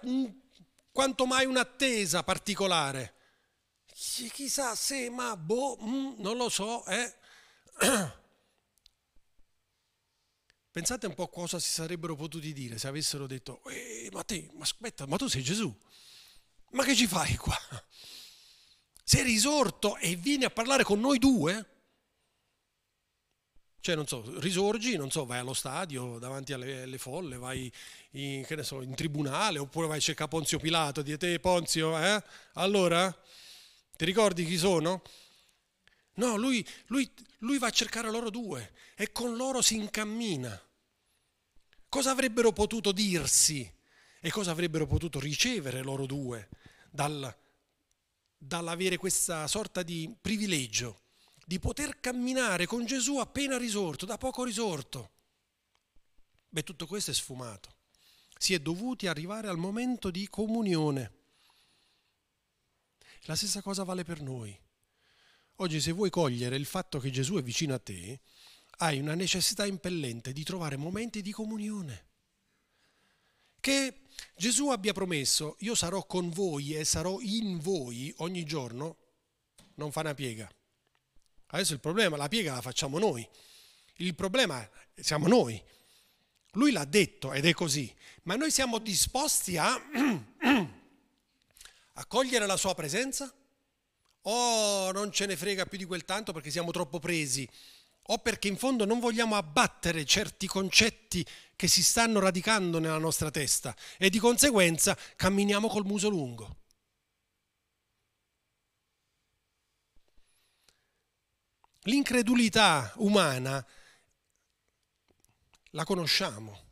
quanto 0.91 1.27
mai 1.27 1.45
un'attesa 1.45 2.23
particolare. 2.23 3.15
Chissà 3.87 4.75
se, 4.75 5.11
ma 5.11 5.37
boh, 5.37 5.79
mm, 5.81 6.15
non 6.19 6.37
lo 6.37 6.49
so, 6.49 6.85
eh. 6.87 7.15
Pensate 10.77 11.07
un 11.07 11.15
po' 11.15 11.29
cosa 11.29 11.59
si 11.59 11.71
sarebbero 11.71 12.15
potuti 12.17 12.53
dire 12.53 12.77
se 12.77 12.87
avessero 12.87 13.27
detto, 13.27 13.63
eh, 13.65 14.11
ma 14.13 14.23
te, 14.25 14.51
ma 14.53 14.63
aspetta, 14.63 15.07
ma 15.07 15.17
tu 15.17 15.27
sei 15.27 15.43
Gesù, 15.43 15.75
ma 16.73 16.85
che 16.85 16.95
ci 16.95 17.07
fai 17.07 17.35
qua? 17.37 17.57
Sei 19.03 19.23
risorto 19.23 19.97
e 19.97 20.17
vieni 20.17 20.45
a 20.45 20.51
parlare 20.51 20.85
con 20.85 21.01
noi 21.01 21.19
due? 21.19 21.67
Cioè, 23.81 23.95
non 23.95 24.07
so, 24.07 24.39
risorgi, 24.39 24.99
non 24.99 25.11
so, 25.11 25.25
vai 25.25 25.39
allo 25.39 25.55
stadio 25.55 26.19
davanti 26.19 26.53
alle, 26.53 26.83
alle 26.83 26.99
folle, 26.99 27.39
vai 27.39 27.73
in, 28.11 28.45
so, 28.61 28.83
in, 28.83 28.95
tribunale, 28.95 29.59
oppure 29.59 29.87
vai 29.87 29.97
a 29.97 30.01
cercare 30.01 30.29
Ponzio 30.29 30.59
Pilato, 30.59 31.01
di 31.01 31.17
te 31.17 31.41
Ponzio, 31.41 31.99
eh? 31.99 32.23
Allora, 32.53 33.11
ti 33.97 34.05
ricordi 34.05 34.45
chi 34.45 34.59
sono? 34.59 35.01
No, 36.17 36.37
lui, 36.37 36.63
lui, 36.89 37.11
lui 37.39 37.57
va 37.57 37.69
a 37.69 37.71
cercare 37.71 38.11
loro 38.11 38.29
due 38.29 38.75
e 38.95 39.11
con 39.11 39.37
loro 39.37 39.63
si 39.63 39.77
incammina. 39.77 40.65
Cosa 41.97 42.11
avrebbero 42.11 42.53
potuto 42.53 42.93
dirsi 42.93 43.67
e 44.21 44.31
cosa 44.31 44.51
avrebbero 44.51 44.87
potuto 44.87 45.19
ricevere 45.19 45.83
loro 45.83 46.05
due 46.05 46.51
dal, 46.91 47.35
dall'avere 48.37 48.99
questa 48.99 49.47
sorta 49.47 49.83
di 49.83 50.15
privilegio? 50.21 51.01
di 51.47 51.59
poter 51.59 51.99
camminare 51.99 52.67
con 52.67 52.85
Gesù 52.85 53.17
appena 53.17 53.57
risorto, 53.57 54.05
da 54.05 54.19
poco 54.19 54.45
risorto. 54.45 55.11
Beh, 56.51 56.65
tutto 56.65 56.87
questo 56.87 57.13
è 57.13 57.15
sfumato. 57.15 57.77
Si 58.37 58.53
è 58.53 58.59
dovuti 58.59 59.07
arrivare 59.07 59.49
al 59.49 59.57
momento 59.57 60.11
di 60.11 60.29
comunione. 60.29 61.13
La 63.23 63.37
stessa 63.37 63.63
cosa 63.63 63.85
vale 63.85 64.05
per 64.05 64.21
noi. 64.21 64.55
Oggi 65.61 65.81
se 65.81 65.93
vuoi 65.93 66.11
cogliere 66.11 66.57
il 66.57 66.67
fatto 66.67 66.99
che 66.99 67.11
Gesù 67.11 67.37
è 67.37 67.43
vicino 67.43 67.73
a 67.73 67.79
te, 67.79 68.21
hai 68.79 68.99
una 69.01 69.15
necessità 69.15 69.65
impellente 69.65 70.33
di 70.33 70.45
trovare 70.45 70.77
momenti 70.77 71.23
di 71.23 71.33
comunione. 71.33 72.05
Che 73.61 74.03
Gesù 74.37 74.69
abbia 74.69 74.93
promesso, 74.93 75.57
io 75.61 75.75
sarò 75.75 76.05
con 76.07 76.31
voi 76.31 76.75
e 76.75 76.85
sarò 76.85 77.21
in 77.21 77.59
voi 77.59 78.13
ogni 78.19 78.45
giorno, 78.45 78.97
non 79.75 79.91
fa 79.93 80.01
una 80.01 80.15
piega. 80.15 80.49
Adesso 81.49 81.73
il 81.73 81.81
problema, 81.81 82.17
la 82.17 82.29
piega 82.29 82.55
la 82.55 82.61
facciamo 82.61 82.99
noi. 82.99 83.27
Il 83.97 84.15
problema 84.15 84.69
siamo 84.95 85.27
noi. 85.27 85.63
Lui 86.53 86.73
l'ha 86.73 86.85
detto 86.85 87.33
ed 87.33 87.45
è 87.45 87.53
così, 87.53 87.93
ma 88.23 88.37
noi 88.37 88.51
siamo 88.51 88.79
disposti 88.79 89.57
a, 89.57 89.75
a 91.95 92.07
cogliere 92.07 92.47
la 92.47 92.57
sua 92.57 92.75
presenza? 92.75 93.33
O 94.23 94.91
non 94.93 95.13
ce 95.13 95.27
ne 95.27 95.37
frega 95.37 95.67
più 95.67 95.79
di 95.79 95.85
quel 95.85 96.05
tanto 96.05 96.33
perché 96.33 96.51
siamo 96.51 96.73
troppo 96.73 96.99
presi? 96.99 97.49
O 98.09 98.19
perché 98.19 98.49
in 98.49 98.57
fondo 98.57 98.85
non 98.85 99.01
vogliamo 99.01 99.35
abbattere 99.35 100.05
certi 100.05 100.47
concetti 100.47 101.27
che 101.57 101.67
si 101.67 101.83
stanno 101.83 102.21
radicando 102.21 102.79
nella 102.79 102.99
nostra 102.99 103.31
testa 103.31 103.75
e 103.99 104.11
di 104.11 104.19
conseguenza 104.19 104.97
camminiamo 105.17 105.69
col 105.69 105.85
muso 105.85 106.09
lungo? 106.09 106.57
L'incredulità 111.83 112.93
umana 112.97 113.65
la 115.71 115.85
conosciamo 115.85 116.65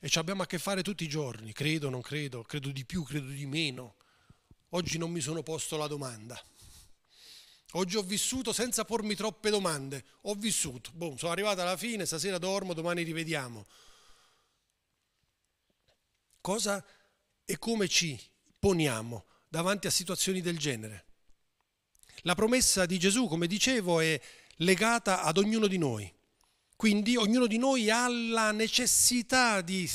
e 0.00 0.08
ci 0.08 0.18
abbiamo 0.18 0.42
a 0.42 0.46
che 0.46 0.58
fare 0.58 0.82
tutti 0.82 1.04
i 1.04 1.08
giorni, 1.08 1.52
credo, 1.52 1.88
non 1.88 2.00
credo, 2.00 2.42
credo 2.42 2.70
di 2.70 2.84
più, 2.84 3.02
credo 3.02 3.28
di 3.28 3.46
meno. 3.46 3.96
Oggi 4.70 4.98
non 4.98 5.10
mi 5.10 5.20
sono 5.20 5.42
posto 5.42 5.76
la 5.76 5.86
domanda. 5.86 6.40
Oggi 7.72 7.98
ho 7.98 8.02
vissuto 8.02 8.52
senza 8.54 8.84
pormi 8.84 9.14
troppe 9.14 9.50
domande. 9.50 10.04
Ho 10.22 10.34
vissuto. 10.34 10.90
Boom, 10.94 11.16
sono 11.16 11.32
arrivato 11.32 11.60
alla 11.60 11.76
fine, 11.76 12.06
stasera 12.06 12.38
dormo, 12.38 12.72
domani 12.72 13.02
rivediamo. 13.02 13.66
Cosa 16.40 16.82
e 17.44 17.58
come 17.58 17.88
ci 17.88 18.18
poniamo 18.58 19.26
davanti 19.48 19.86
a 19.86 19.90
situazioni 19.90 20.40
del 20.40 20.56
genere? 20.56 21.04
La 22.22 22.34
promessa 22.34 22.86
di 22.86 22.98
Gesù, 22.98 23.28
come 23.28 23.46
dicevo, 23.46 24.00
è 24.00 24.18
legata 24.56 25.22
ad 25.22 25.36
ognuno 25.36 25.66
di 25.66 25.76
noi. 25.76 26.10
Quindi 26.74 27.16
ognuno 27.16 27.46
di 27.46 27.58
noi 27.58 27.90
ha 27.90 28.08
la 28.08 28.50
necessità 28.50 29.60
di 29.60 29.88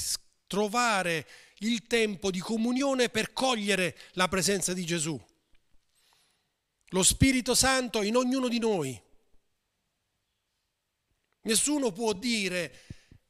trovare 0.46 1.28
il 1.60 1.88
tempo 1.88 2.30
di 2.30 2.40
comunione 2.40 3.10
per 3.10 3.34
cogliere 3.34 3.98
la 4.12 4.28
presenza 4.28 4.74
di 4.74 4.86
Gesù 4.86 5.20
lo 6.94 7.04
Spirito 7.04 7.56
Santo 7.56 8.02
in 8.02 8.16
ognuno 8.16 8.48
di 8.48 8.60
noi. 8.60 9.02
Nessuno 11.42 11.92
può 11.92 12.14
dire 12.14 12.82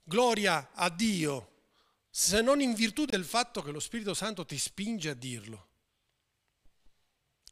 gloria 0.03 0.71
a 0.73 0.89
Dio 0.89 1.51
se 2.09 2.41
non 2.41 2.61
in 2.61 2.73
virtù 2.73 3.05
del 3.05 3.23
fatto 3.23 3.61
che 3.61 3.71
lo 3.71 3.79
Spirito 3.79 4.13
Santo 4.13 4.45
ti 4.45 4.57
spinge 4.57 5.09
a 5.09 5.13
dirlo. 5.13 5.69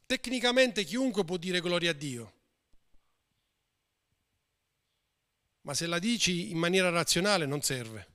Tecnicamente 0.06 0.84
chiunque 0.84 1.24
può 1.24 1.38
dire 1.38 1.62
gloria 1.62 1.92
a 1.92 1.94
Dio, 1.94 2.34
ma 5.62 5.74
se 5.74 5.88
la 5.88 5.98
dici 5.98 6.52
in 6.52 6.58
maniera 6.58 6.90
razionale 6.90 7.46
non 7.46 7.62
serve. 7.62 8.10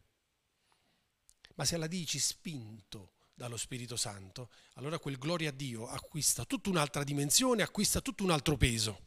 Ma 1.55 1.65
se 1.65 1.79
la 1.79 1.87
dici 1.87 2.19
spinto 2.19 3.15
dallo 3.37 3.59
Spirito 3.59 3.97
Santo, 3.97 4.49
allora 4.75 4.99
quel 4.99 5.19
gloria 5.19 5.51
a 5.51 5.53
Dio 5.53 5.87
acquista 5.87 6.47
tutta 6.47 6.71
un'altra 6.71 7.05
dimensione, 7.05 7.63
acquista 7.63 8.01
tutto 8.01 8.25
un 8.25 8.31
altro 8.31 8.57
peso 8.57 9.05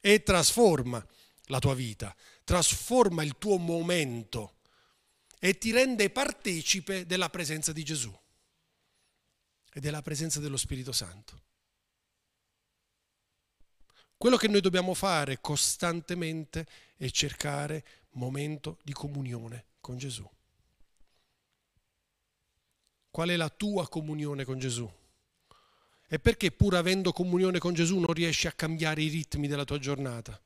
e 0.00 0.22
trasforma 0.22 1.04
la 1.46 1.58
tua 1.58 1.74
vita, 1.74 2.14
trasforma 2.44 3.24
il 3.24 3.36
tuo 3.36 3.58
momento 3.58 4.60
e 5.40 5.58
ti 5.58 5.72
rende 5.72 6.08
partecipe 6.10 7.04
della 7.04 7.30
presenza 7.30 7.72
di 7.72 7.82
Gesù 7.82 8.16
e 9.72 9.80
della 9.80 10.02
presenza 10.02 10.38
dello 10.38 10.56
Spirito 10.56 10.92
Santo. 10.92 11.42
Quello 14.16 14.36
che 14.36 14.48
noi 14.48 14.60
dobbiamo 14.60 14.94
fare 14.94 15.40
costantemente 15.40 16.66
è 16.96 17.08
cercare 17.08 17.84
momento 18.10 18.78
di 18.84 18.92
comunione 18.92 19.66
con 19.80 19.98
Gesù. 19.98 20.28
Qual 23.10 23.28
è 23.28 23.36
la 23.36 23.48
tua 23.48 23.88
comunione 23.88 24.44
con 24.44 24.58
Gesù? 24.58 24.88
E 26.10 26.18
perché 26.18 26.50
pur 26.50 26.74
avendo 26.74 27.12
comunione 27.12 27.58
con 27.58 27.74
Gesù 27.74 27.98
non 27.98 28.12
riesci 28.12 28.46
a 28.46 28.52
cambiare 28.52 29.02
i 29.02 29.08
ritmi 29.08 29.46
della 29.46 29.64
tua 29.64 29.78
giornata? 29.78 30.40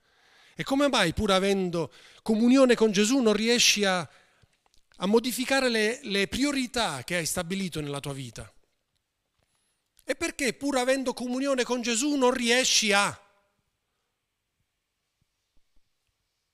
E 0.54 0.64
come 0.64 0.88
mai 0.88 1.12
pur 1.14 1.30
avendo 1.30 1.92
comunione 2.22 2.74
con 2.74 2.92
Gesù 2.92 3.20
non 3.20 3.32
riesci 3.32 3.84
a, 3.84 4.00
a 4.00 5.06
modificare 5.06 5.68
le, 5.68 6.00
le 6.02 6.26
priorità 6.28 7.04
che 7.04 7.16
hai 7.16 7.26
stabilito 7.26 7.80
nella 7.80 8.00
tua 8.00 8.12
vita? 8.12 8.52
E 10.04 10.14
perché 10.16 10.52
pur 10.52 10.76
avendo 10.76 11.14
comunione 11.14 11.62
con 11.62 11.80
Gesù 11.80 12.16
non 12.16 12.32
riesci 12.32 12.92
a... 12.92 13.18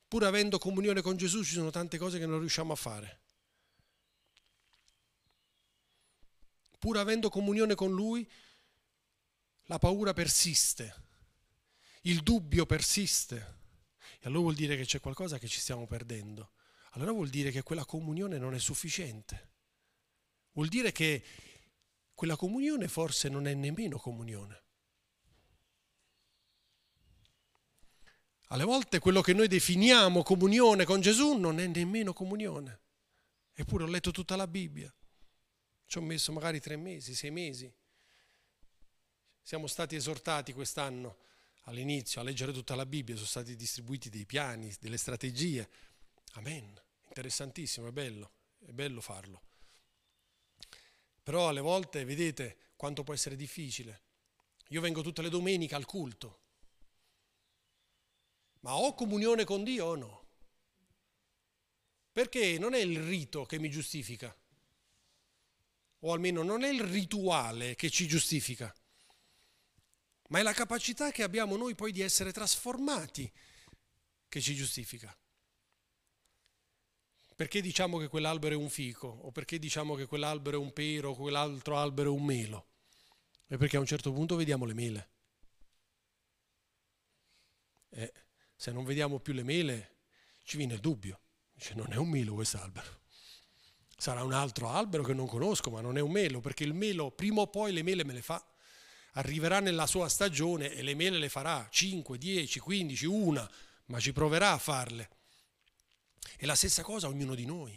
Pur 0.07 0.25
avendo 0.25 0.59
comunione 0.59 1.01
con 1.01 1.17
Gesù 1.17 1.43
ci 1.43 1.55
sono 1.55 1.71
tante 1.71 1.99
cose 1.99 2.19
che 2.19 2.27
non 2.27 2.39
riusciamo 2.39 2.73
a 2.73 2.77
fare. 2.77 3.21
Pur 6.79 6.97
avendo 6.99 7.29
comunione 7.29 7.75
con 7.75 7.93
Lui, 7.93 8.29
la 9.65 9.79
paura 9.79 10.13
persiste, 10.13 10.95
il 12.03 12.23
dubbio 12.23 12.67
persiste. 12.67 13.57
E 14.21 14.27
allora 14.27 14.43
vuol 14.43 14.55
dire 14.55 14.77
che 14.77 14.85
c'è 14.85 15.01
qualcosa 15.01 15.39
che 15.39 15.49
ci 15.49 15.61
stiamo 15.61 15.87
perdendo. 15.87 16.53
Allora 16.93 17.13
vuol 17.13 17.29
dire 17.29 17.51
che 17.51 17.63
quella 17.63 17.85
comunione 17.85 18.39
non 18.39 18.55
è 18.55 18.59
sufficiente. 18.59 19.51
Vuol 20.53 20.69
dire 20.69 20.91
che 20.91 21.23
quella 22.15 22.37
comunione 22.37 22.89
forse 22.89 23.29
non 23.29 23.47
è 23.47 23.55
nemmeno 23.55 23.99
comunione. 23.99 24.63
Alle 28.49 28.65
volte 28.65 28.99
quello 28.99 29.21
che 29.21 29.35
noi 29.35 29.47
definiamo 29.47 30.23
comunione 30.23 30.85
con 30.85 31.01
Gesù 31.01 31.35
non 31.35 31.61
è 31.61 31.67
nemmeno 31.67 32.13
comunione. 32.13 32.81
Eppure 33.53 33.85
ho 33.85 33.87
letto 33.87 34.11
tutta 34.11 34.37
la 34.37 34.47
Bibbia. 34.47 34.93
Ci 35.89 35.97
ho 35.97 36.03
messo 36.03 36.33
magari 36.33 36.61
tre 36.61 36.77
mesi, 36.77 37.15
sei 37.15 37.31
mesi. 37.31 37.73
Siamo 39.41 39.67
stati 39.67 39.97
esortati 39.97 40.53
quest'anno 40.53 41.17
all'inizio 41.63 42.21
a 42.21 42.25
leggere 42.25 42.53
tutta 42.53 42.75
la 42.75 42.85
Bibbia, 42.85 43.15
sono 43.15 43.27
stati 43.27 43.57
distribuiti 43.57 44.11
dei 44.11 44.27
piani, 44.27 44.71
delle 44.81 44.99
strategie. 44.99 45.67
Amen. 46.33 46.79
Interessantissimo, 47.07 47.87
è 47.87 47.91
bello, 47.91 48.33
è 48.59 48.71
bello 48.73 49.01
farlo. 49.01 49.45
Però 51.23 51.49
alle 51.49 51.63
volte 51.63 52.05
vedete 52.05 52.73
quanto 52.77 53.03
può 53.03 53.15
essere 53.15 53.35
difficile. 53.35 54.03
Io 54.69 54.83
vengo 54.83 55.01
tutte 55.01 55.23
le 55.23 55.31
domeniche 55.31 55.75
al 55.75 55.87
culto, 55.87 56.41
ma 58.61 58.77
ho 58.77 58.93
comunione 58.93 59.45
con 59.45 59.65
Dio 59.65 59.87
o 59.87 59.97
no? 59.97 60.27
Perché 62.13 62.59
non 62.59 62.75
è 62.75 62.79
il 62.79 63.01
rito 63.01 63.47
che 63.47 63.59
mi 63.59 63.71
giustifica 63.71 64.37
o 66.01 66.13
almeno 66.13 66.43
non 66.43 66.63
è 66.63 66.69
il 66.69 66.83
rituale 66.83 67.75
che 67.75 67.91
ci 67.91 68.07
giustifica, 68.07 68.75
ma 70.29 70.39
è 70.39 70.43
la 70.43 70.53
capacità 70.53 71.11
che 71.11 71.23
abbiamo 71.23 71.57
noi 71.57 71.75
poi 71.75 71.93
di 71.93 72.01
essere 72.01 72.33
trasformati 72.33 73.31
che 74.29 74.41
ci 74.41 74.55
giustifica. 74.55 75.17
Perché 77.35 77.61
diciamo 77.61 77.99
che 77.99 78.09
quell'albero 78.09 78.55
è 78.55 78.59
un 78.59 78.69
fico 78.69 79.07
o 79.07 79.31
perché 79.31 79.59
diciamo 79.59 79.95
che 79.95 80.07
quell'albero 80.07 80.59
è 80.59 80.61
un 80.61 80.73
pero 80.73 81.11
o 81.11 81.15
quell'altro 81.15 81.79
albero 81.79 82.13
è 82.13 82.17
un 82.17 82.25
melo? 82.25 82.69
È 83.47 83.57
perché 83.57 83.77
a 83.77 83.81
un 83.81 83.87
certo 83.87 84.13
punto 84.13 84.35
vediamo 84.35 84.65
le 84.65 84.75
mele. 84.75 85.11
E 87.91 88.13
se 88.57 88.73
non 88.73 88.85
vediamo 88.85 89.21
più 89.21 89.33
le 89.33 89.45
mele 89.45 89.99
ci 90.43 90.57
viene 90.57 90.75
il 90.75 90.81
dubbio. 90.81 91.21
Dice 91.53 91.75
non 91.75 91.93
è 91.93 91.97
un 91.97 92.09
melo 92.09 92.35
quest'albero. 92.35 92.98
Sarà 94.01 94.23
un 94.23 94.33
altro 94.33 94.69
albero 94.69 95.03
che 95.03 95.13
non 95.13 95.27
conosco, 95.27 95.71
ma 95.71 95.81
non 95.81 95.99
è 95.99 96.01
un 96.01 96.13
melo, 96.13 96.39
perché 96.39 96.63
il 96.63 96.73
melo 96.73 97.11
prima 97.11 97.41
o 97.41 97.49
poi 97.49 97.73
le 97.73 97.83
mele 97.83 98.05
me 98.05 98.13
le 98.13 98.23
fa. 98.23 98.41
Arriverà 99.15 99.59
nella 99.59 99.89
sua 99.89 100.09
stagione 100.09 100.73
e 100.73 100.83
le 100.83 100.95
mele 100.95 101.19
le 101.19 101.29
farà 101.29 101.67
5, 101.69 102.17
10, 102.17 102.61
15, 102.61 103.07
una, 103.07 103.51
ma 103.87 103.99
ci 103.99 104.13
proverà 104.13 104.53
a 104.53 104.59
farle. 104.59 105.09
E 106.39 106.47
la 106.47 106.55
stessa 106.55 106.83
cosa 106.83 107.09
ognuno 107.09 107.35
di 107.35 107.45
noi. 107.45 107.77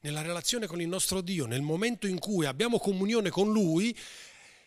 Nella 0.00 0.22
relazione 0.22 0.66
con 0.66 0.80
il 0.80 0.88
nostro 0.88 1.20
Dio, 1.20 1.46
nel 1.46 1.62
momento 1.62 2.08
in 2.08 2.18
cui 2.18 2.44
abbiamo 2.44 2.80
comunione 2.80 3.30
con 3.30 3.52
Lui, 3.52 3.96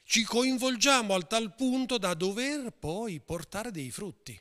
ci 0.05 0.23
coinvolgiamo 0.23 1.13
al 1.13 1.27
tal 1.27 1.55
punto 1.55 1.97
da 1.97 2.13
dover 2.13 2.71
poi 2.71 3.19
portare 3.19 3.69
dei 3.71 3.91
frutti. 3.91 4.39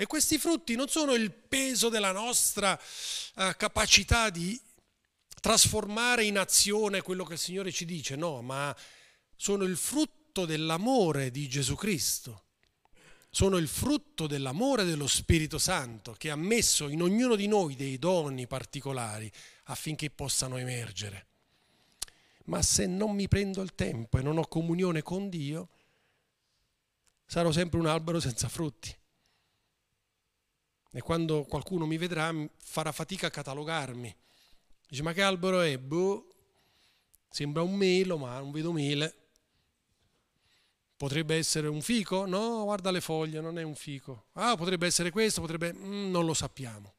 E 0.00 0.06
questi 0.06 0.38
frutti 0.38 0.76
non 0.76 0.86
sono 0.86 1.12
il 1.14 1.32
peso 1.32 1.88
della 1.88 2.12
nostra 2.12 2.72
uh, 3.34 3.50
capacità 3.56 4.30
di 4.30 4.56
trasformare 5.40 6.22
in 6.22 6.38
azione 6.38 7.02
quello 7.02 7.24
che 7.24 7.32
il 7.32 7.40
Signore 7.40 7.72
ci 7.72 7.84
dice, 7.84 8.14
no, 8.14 8.40
ma 8.40 8.74
sono 9.34 9.64
il 9.64 9.76
frutto 9.76 10.46
dell'amore 10.46 11.32
di 11.32 11.48
Gesù 11.48 11.74
Cristo. 11.74 12.44
Sono 13.28 13.56
il 13.56 13.66
frutto 13.66 14.28
dell'amore 14.28 14.84
dello 14.84 15.08
Spirito 15.08 15.58
Santo 15.58 16.12
che 16.12 16.30
ha 16.30 16.36
messo 16.36 16.88
in 16.88 17.02
ognuno 17.02 17.34
di 17.34 17.48
noi 17.48 17.74
dei 17.74 17.98
doni 17.98 18.46
particolari 18.46 19.28
affinché 19.64 20.10
possano 20.10 20.58
emergere. 20.58 21.26
Ma 22.44 22.62
se 22.62 22.86
non 22.86 23.16
mi 23.16 23.26
prendo 23.26 23.62
il 23.62 23.74
tempo 23.74 24.18
e 24.18 24.22
non 24.22 24.38
ho 24.38 24.46
comunione 24.46 25.02
con 25.02 25.28
Dio, 25.28 25.68
sarò 27.26 27.50
sempre 27.50 27.80
un 27.80 27.86
albero 27.86 28.20
senza 28.20 28.48
frutti. 28.48 28.96
E 30.98 31.00
quando 31.00 31.44
qualcuno 31.44 31.86
mi 31.86 31.96
vedrà 31.96 32.34
farà 32.56 32.90
fatica 32.90 33.28
a 33.28 33.30
catalogarmi. 33.30 34.16
Dice, 34.88 35.02
ma 35.04 35.12
che 35.12 35.22
albero 35.22 35.60
è? 35.60 35.78
Boh, 35.78 36.26
sembra 37.30 37.62
un 37.62 37.76
melo, 37.76 38.18
ma 38.18 38.36
non 38.40 38.50
vedo 38.50 38.72
mele. 38.72 39.28
Potrebbe 40.96 41.36
essere 41.36 41.68
un 41.68 41.82
fico? 41.82 42.26
No, 42.26 42.64
guarda 42.64 42.90
le 42.90 43.00
foglie, 43.00 43.40
non 43.40 43.60
è 43.60 43.62
un 43.62 43.76
fico. 43.76 44.30
Ah, 44.32 44.56
potrebbe 44.56 44.88
essere 44.88 45.12
questo, 45.12 45.40
potrebbe... 45.40 45.72
Mm, 45.72 46.10
non 46.10 46.24
lo 46.24 46.34
sappiamo. 46.34 46.94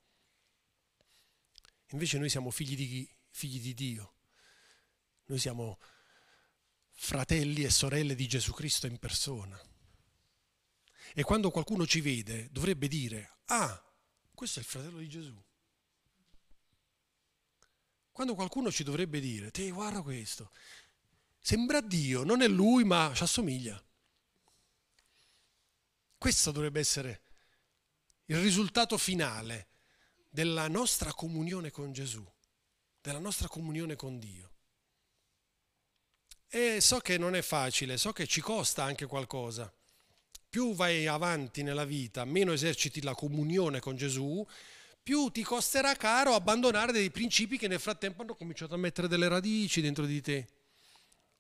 Invece 1.90 2.20
noi 2.20 2.30
siamo 2.30 2.52
figli 2.52 2.78
di, 2.78 3.10
figli 3.32 3.60
di 3.60 3.74
Dio. 3.74 4.14
Noi 5.26 5.40
siamo 5.40 5.78
fratelli 6.92 7.66
e 7.66 7.70
sorelle 7.70 8.16
di 8.16 8.30
Gesù 8.30 8.54
Cristo 8.54 8.88
in 8.88 8.98
persona. 8.98 9.60
E 11.14 11.22
quando 11.24 11.52
qualcuno 11.52 11.86
ci 11.86 12.00
vede 12.00 12.48
dovrebbe 12.50 12.88
dire, 12.88 13.40
ah, 13.48 13.84
questo 14.40 14.60
è 14.60 14.62
il 14.62 14.70
fratello 14.70 15.00
di 15.00 15.10
Gesù. 15.10 15.38
Quando 18.10 18.36
qualcuno 18.36 18.72
ci 18.72 18.86
dovrebbe 18.86 19.20
dire, 19.20 19.52
te 19.52 19.70
guarda 19.70 20.02
questo, 20.02 20.54
sembra 21.38 21.82
Dio, 21.82 22.24
non 22.24 22.42
è 22.42 22.48
lui 22.48 22.86
ma 22.86 23.12
ci 23.14 23.24
assomiglia. 23.24 23.84
Questo 26.18 26.52
dovrebbe 26.52 26.80
essere 26.80 27.22
il 28.28 28.40
risultato 28.40 28.98
finale 28.98 29.72
della 30.30 30.70
nostra 30.70 31.12
comunione 31.12 31.70
con 31.70 31.92
Gesù, 31.92 32.26
della 33.02 33.20
nostra 33.20 33.50
comunione 33.50 33.98
con 33.98 34.20
Dio. 34.20 34.54
E 36.48 36.80
so 36.80 37.00
che 37.00 37.18
non 37.18 37.36
è 37.36 37.42
facile, 37.42 37.98
so 37.98 38.14
che 38.14 38.26
ci 38.26 38.40
costa 38.40 38.86
anche 38.86 39.06
qualcosa. 39.06 39.70
Più 40.50 40.74
vai 40.74 41.06
avanti 41.06 41.62
nella 41.62 41.86
vita, 41.86 42.26
meno 42.26 42.52
eserciti 42.52 43.02
la 43.04 43.14
comunione 43.14 43.80
con 43.80 43.96
Gesù, 43.96 44.46
più 45.02 45.30
ti 45.30 45.44
costerà 45.44 45.96
caro 45.96 46.34
abbandonare 46.34 46.92
dei 46.92 47.12
principi 47.12 47.58
che 47.58 47.68
nel 47.68 47.80
frattempo 47.80 48.24
hanno 48.24 48.36
cominciato 48.36 48.74
a 48.74 48.78
mettere 48.78 49.08
delle 49.08 49.28
radici 49.28 49.82
dentro 49.82 50.06
di 50.06 50.22
te. 50.22 50.48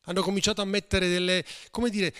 Hanno 0.03 0.21
cominciato 0.21 0.61
a 0.61 0.65
mettere 0.65 1.07
delle, 1.07 1.43
come 1.71 1.89
dire, 1.89 2.13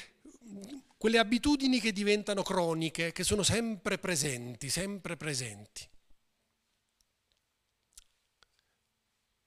quelle 0.98 1.18
abitudini 1.18 1.80
che 1.80 1.92
diventano 1.92 2.44
croniche, 2.44 3.12
che 3.12 3.24
sono 3.24 3.44
sempre 3.44 3.98
presenti, 3.98 4.70
sempre 4.70 5.16
presenti. 5.16 5.88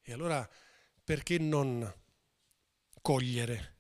E 0.01 0.13
allora 0.13 0.49
perché 1.05 1.39
non 1.39 1.93
cogliere 3.01 3.77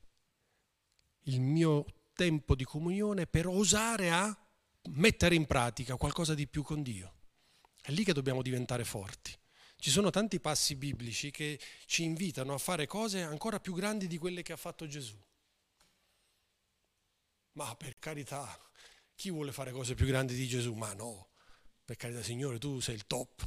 il 1.26 1.40
mio 1.40 1.86
tempo 2.14 2.54
di 2.54 2.64
comunione 2.64 3.26
per 3.26 3.46
osare 3.46 4.10
a 4.10 4.36
mettere 4.90 5.34
in 5.34 5.46
pratica 5.46 5.96
qualcosa 5.96 6.34
di 6.34 6.46
più 6.46 6.62
con 6.62 6.82
Dio? 6.82 7.14
È 7.80 7.90
lì 7.90 8.04
che 8.04 8.12
dobbiamo 8.12 8.42
diventare 8.42 8.84
forti. 8.84 9.36
Ci 9.76 9.90
sono 9.90 10.10
tanti 10.10 10.38
passi 10.38 10.76
biblici 10.76 11.32
che 11.32 11.58
ci 11.86 12.04
invitano 12.04 12.54
a 12.54 12.58
fare 12.58 12.86
cose 12.86 13.22
ancora 13.22 13.58
più 13.58 13.74
grandi 13.74 14.06
di 14.06 14.16
quelle 14.16 14.42
che 14.42 14.52
ha 14.52 14.56
fatto 14.56 14.86
Gesù. 14.86 15.20
Ma 17.54 17.74
per 17.74 17.98
carità, 17.98 18.56
chi 19.14 19.30
vuole 19.30 19.52
fare 19.52 19.72
cose 19.72 19.94
più 19.94 20.06
grandi 20.06 20.34
di 20.34 20.46
Gesù? 20.46 20.72
Ma 20.74 20.92
no, 20.94 21.30
per 21.84 21.96
carità 21.96 22.22
Signore, 22.22 22.58
tu 22.58 22.80
sei 22.80 22.94
il 22.94 23.06
top. 23.06 23.46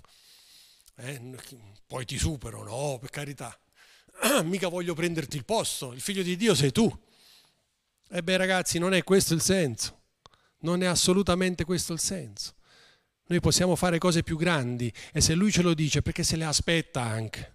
Eh? 0.96 1.38
Poi 1.88 2.06
ti 2.06 2.18
supero, 2.18 2.64
no, 2.64 2.98
per 3.00 3.10
carità. 3.10 3.58
Mica 4.44 4.68
voglio 4.68 4.94
prenderti 4.94 5.38
il 5.38 5.46
posto, 5.46 5.94
il 5.94 6.02
figlio 6.02 6.22
di 6.22 6.36
Dio 6.36 6.54
sei 6.54 6.72
tu. 6.72 6.92
E 8.10 8.24
beh 8.24 8.38
ragazzi, 8.38 8.78
non 8.78 8.94
è 8.94 9.04
questo 9.04 9.34
il 9.34 9.42
senso. 9.42 10.02
Non 10.60 10.82
è 10.84 10.86
assolutamente 10.86 11.66
questo 11.66 11.94
il 11.94 12.00
senso. 12.00 12.56
Noi 13.28 13.40
possiamo 13.40 13.76
fare 13.76 13.98
cose 13.98 14.22
più 14.22 14.38
grandi 14.38 14.92
e 15.12 15.20
se 15.20 15.34
lui 15.34 15.52
ce 15.52 15.64
lo 15.64 15.74
dice 15.74 16.02
perché 16.02 16.24
se 16.24 16.36
le 16.36 16.46
aspetta 16.46 17.02
anche. 17.02 17.54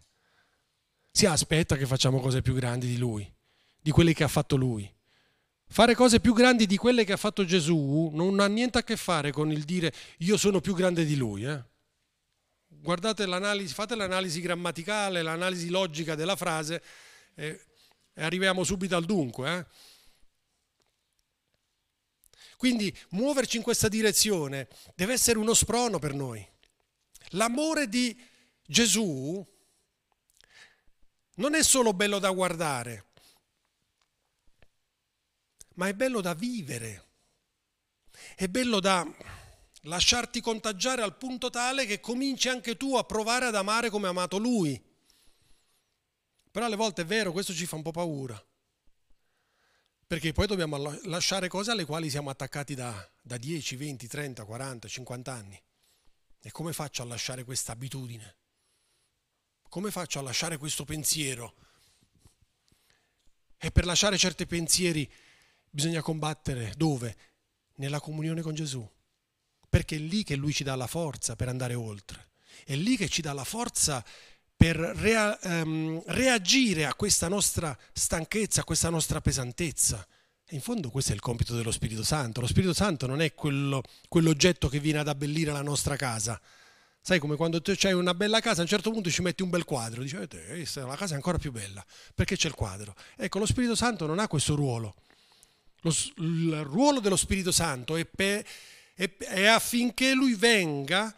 Si 1.12 1.26
aspetta 1.26 1.76
che 1.76 1.86
facciamo 1.86 2.20
cose 2.20 2.42
più 2.42 2.54
grandi 2.54 2.86
di 2.86 2.98
lui, 2.98 3.32
di 3.80 3.90
quelle 3.90 4.12
che 4.12 4.24
ha 4.24 4.28
fatto 4.28 4.56
lui. 4.56 4.92
Fare 5.72 5.94
cose 5.94 6.18
più 6.18 6.34
grandi 6.34 6.66
di 6.66 6.76
quelle 6.76 7.04
che 7.04 7.12
ha 7.12 7.16
fatto 7.16 7.44
Gesù 7.44 8.10
non 8.12 8.40
ha 8.40 8.48
niente 8.48 8.78
a 8.78 8.82
che 8.82 8.96
fare 8.96 9.30
con 9.30 9.52
il 9.52 9.62
dire 9.62 9.92
io 10.18 10.36
sono 10.36 10.60
più 10.60 10.74
grande 10.74 11.04
di 11.04 11.14
lui. 11.14 11.44
Eh? 11.44 11.62
Guardate 12.66 13.24
l'analisi, 13.24 13.72
fate 13.72 13.94
l'analisi 13.94 14.40
grammaticale, 14.40 15.22
l'analisi 15.22 15.68
logica 15.68 16.16
della 16.16 16.34
frase 16.34 16.82
e, 17.36 17.60
e 18.12 18.22
arriviamo 18.24 18.64
subito 18.64 18.96
al 18.96 19.04
dunque. 19.04 19.56
Eh? 19.56 19.66
Quindi 22.60 22.94
muoverci 23.12 23.56
in 23.56 23.62
questa 23.62 23.88
direzione 23.88 24.68
deve 24.94 25.14
essere 25.14 25.38
uno 25.38 25.54
sprono 25.54 25.98
per 25.98 26.12
noi. 26.12 26.46
L'amore 27.28 27.88
di 27.88 28.14
Gesù 28.66 29.42
non 31.36 31.54
è 31.54 31.62
solo 31.62 31.94
bello 31.94 32.18
da 32.18 32.28
guardare, 32.32 33.12
ma 35.76 35.88
è 35.88 35.94
bello 35.94 36.20
da 36.20 36.34
vivere, 36.34 37.06
è 38.36 38.46
bello 38.46 38.78
da 38.78 39.10
lasciarti 39.84 40.42
contagiare 40.42 41.00
al 41.00 41.16
punto 41.16 41.48
tale 41.48 41.86
che 41.86 41.98
cominci 41.98 42.50
anche 42.50 42.76
tu 42.76 42.94
a 42.94 43.04
provare 43.04 43.46
ad 43.46 43.54
amare 43.54 43.88
come 43.88 44.06
ha 44.06 44.10
amato 44.10 44.36
lui. 44.36 44.78
Però 46.50 46.66
alle 46.66 46.76
volte 46.76 47.00
è 47.00 47.06
vero, 47.06 47.32
questo 47.32 47.54
ci 47.54 47.64
fa 47.64 47.76
un 47.76 47.82
po' 47.82 47.90
paura, 47.90 48.38
perché 50.10 50.32
poi 50.32 50.48
dobbiamo 50.48 50.76
lasciare 51.04 51.46
cose 51.46 51.70
alle 51.70 51.84
quali 51.84 52.10
siamo 52.10 52.30
attaccati 52.30 52.74
da, 52.74 53.08
da 53.22 53.36
10, 53.36 53.76
20, 53.76 54.08
30, 54.08 54.44
40, 54.44 54.88
50 54.88 55.32
anni. 55.32 55.62
E 56.42 56.50
come 56.50 56.72
faccio 56.72 57.02
a 57.02 57.04
lasciare 57.04 57.44
questa 57.44 57.70
abitudine? 57.70 58.36
Come 59.68 59.92
faccio 59.92 60.18
a 60.18 60.22
lasciare 60.22 60.56
questo 60.56 60.84
pensiero? 60.84 61.54
E 63.56 63.70
per 63.70 63.84
lasciare 63.84 64.18
certi 64.18 64.46
pensieri 64.46 65.08
Bisogna 65.72 66.02
combattere 66.02 66.74
dove? 66.76 67.16
Nella 67.76 68.00
comunione 68.00 68.42
con 68.42 68.52
Gesù. 68.52 68.84
Perché 69.68 69.94
è 69.94 70.00
lì 70.00 70.24
che 70.24 70.34
Lui 70.34 70.52
ci 70.52 70.64
dà 70.64 70.74
la 70.74 70.88
forza 70.88 71.36
per 71.36 71.46
andare 71.46 71.74
oltre. 71.74 72.32
È 72.64 72.74
lì 72.74 72.96
che 72.96 73.08
ci 73.08 73.22
dà 73.22 73.32
la 73.32 73.44
forza 73.44 74.04
per 74.60 74.76
rea, 74.76 75.38
um, 75.44 76.02
reagire 76.08 76.84
a 76.84 76.92
questa 76.92 77.28
nostra 77.28 77.74
stanchezza, 77.94 78.60
a 78.60 78.64
questa 78.64 78.90
nostra 78.90 79.22
pesantezza. 79.22 80.06
In 80.50 80.60
fondo 80.60 80.90
questo 80.90 81.12
è 81.12 81.14
il 81.14 81.22
compito 81.22 81.56
dello 81.56 81.70
Spirito 81.70 82.04
Santo. 82.04 82.42
Lo 82.42 82.46
Spirito 82.46 82.74
Santo 82.74 83.06
non 83.06 83.22
è 83.22 83.32
quello, 83.32 83.82
quell'oggetto 84.06 84.68
che 84.68 84.78
viene 84.78 84.98
ad 84.98 85.08
abbellire 85.08 85.50
la 85.50 85.62
nostra 85.62 85.96
casa. 85.96 86.38
Sai 87.00 87.18
come 87.18 87.36
quando 87.36 87.62
tu 87.62 87.74
hai 87.84 87.94
una 87.94 88.12
bella 88.12 88.40
casa, 88.40 88.58
a 88.58 88.64
un 88.64 88.68
certo 88.68 88.90
punto 88.90 89.08
ci 89.08 89.22
metti 89.22 89.42
un 89.42 89.48
bel 89.48 89.64
quadro, 89.64 90.02
dici, 90.02 90.16
eh, 90.16 90.66
la 90.74 90.94
casa 90.94 91.14
è 91.14 91.16
ancora 91.16 91.38
più 91.38 91.52
bella, 91.52 91.82
perché 92.14 92.36
c'è 92.36 92.48
il 92.48 92.54
quadro. 92.54 92.94
Ecco, 93.16 93.38
lo 93.38 93.46
Spirito 93.46 93.74
Santo 93.74 94.04
non 94.04 94.18
ha 94.18 94.28
questo 94.28 94.54
ruolo. 94.56 94.94
Lo, 95.80 95.94
il 96.16 96.62
ruolo 96.64 97.00
dello 97.00 97.16
Spirito 97.16 97.50
Santo 97.50 97.96
è, 97.96 98.04
per, 98.04 98.44
è, 98.94 99.10
è 99.16 99.46
affinché 99.46 100.12
lui 100.12 100.34
venga, 100.34 101.16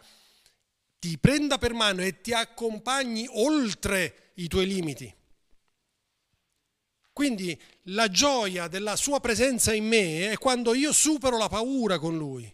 ti 1.03 1.17
prenda 1.17 1.57
per 1.57 1.73
mano 1.73 2.01
e 2.01 2.21
ti 2.21 2.31
accompagni 2.31 3.27
oltre 3.29 4.31
i 4.35 4.47
tuoi 4.47 4.65
limiti. 4.65 5.13
Quindi 7.11 7.61
la 7.87 8.07
gioia 8.07 8.69
della 8.69 8.95
sua 8.95 9.19
presenza 9.19 9.73
in 9.73 9.85
me 9.85 10.31
è 10.31 10.37
quando 10.37 10.73
io 10.73 10.93
supero 10.93 11.37
la 11.37 11.49
paura 11.49 11.99
con 11.99 12.17
lui, 12.17 12.49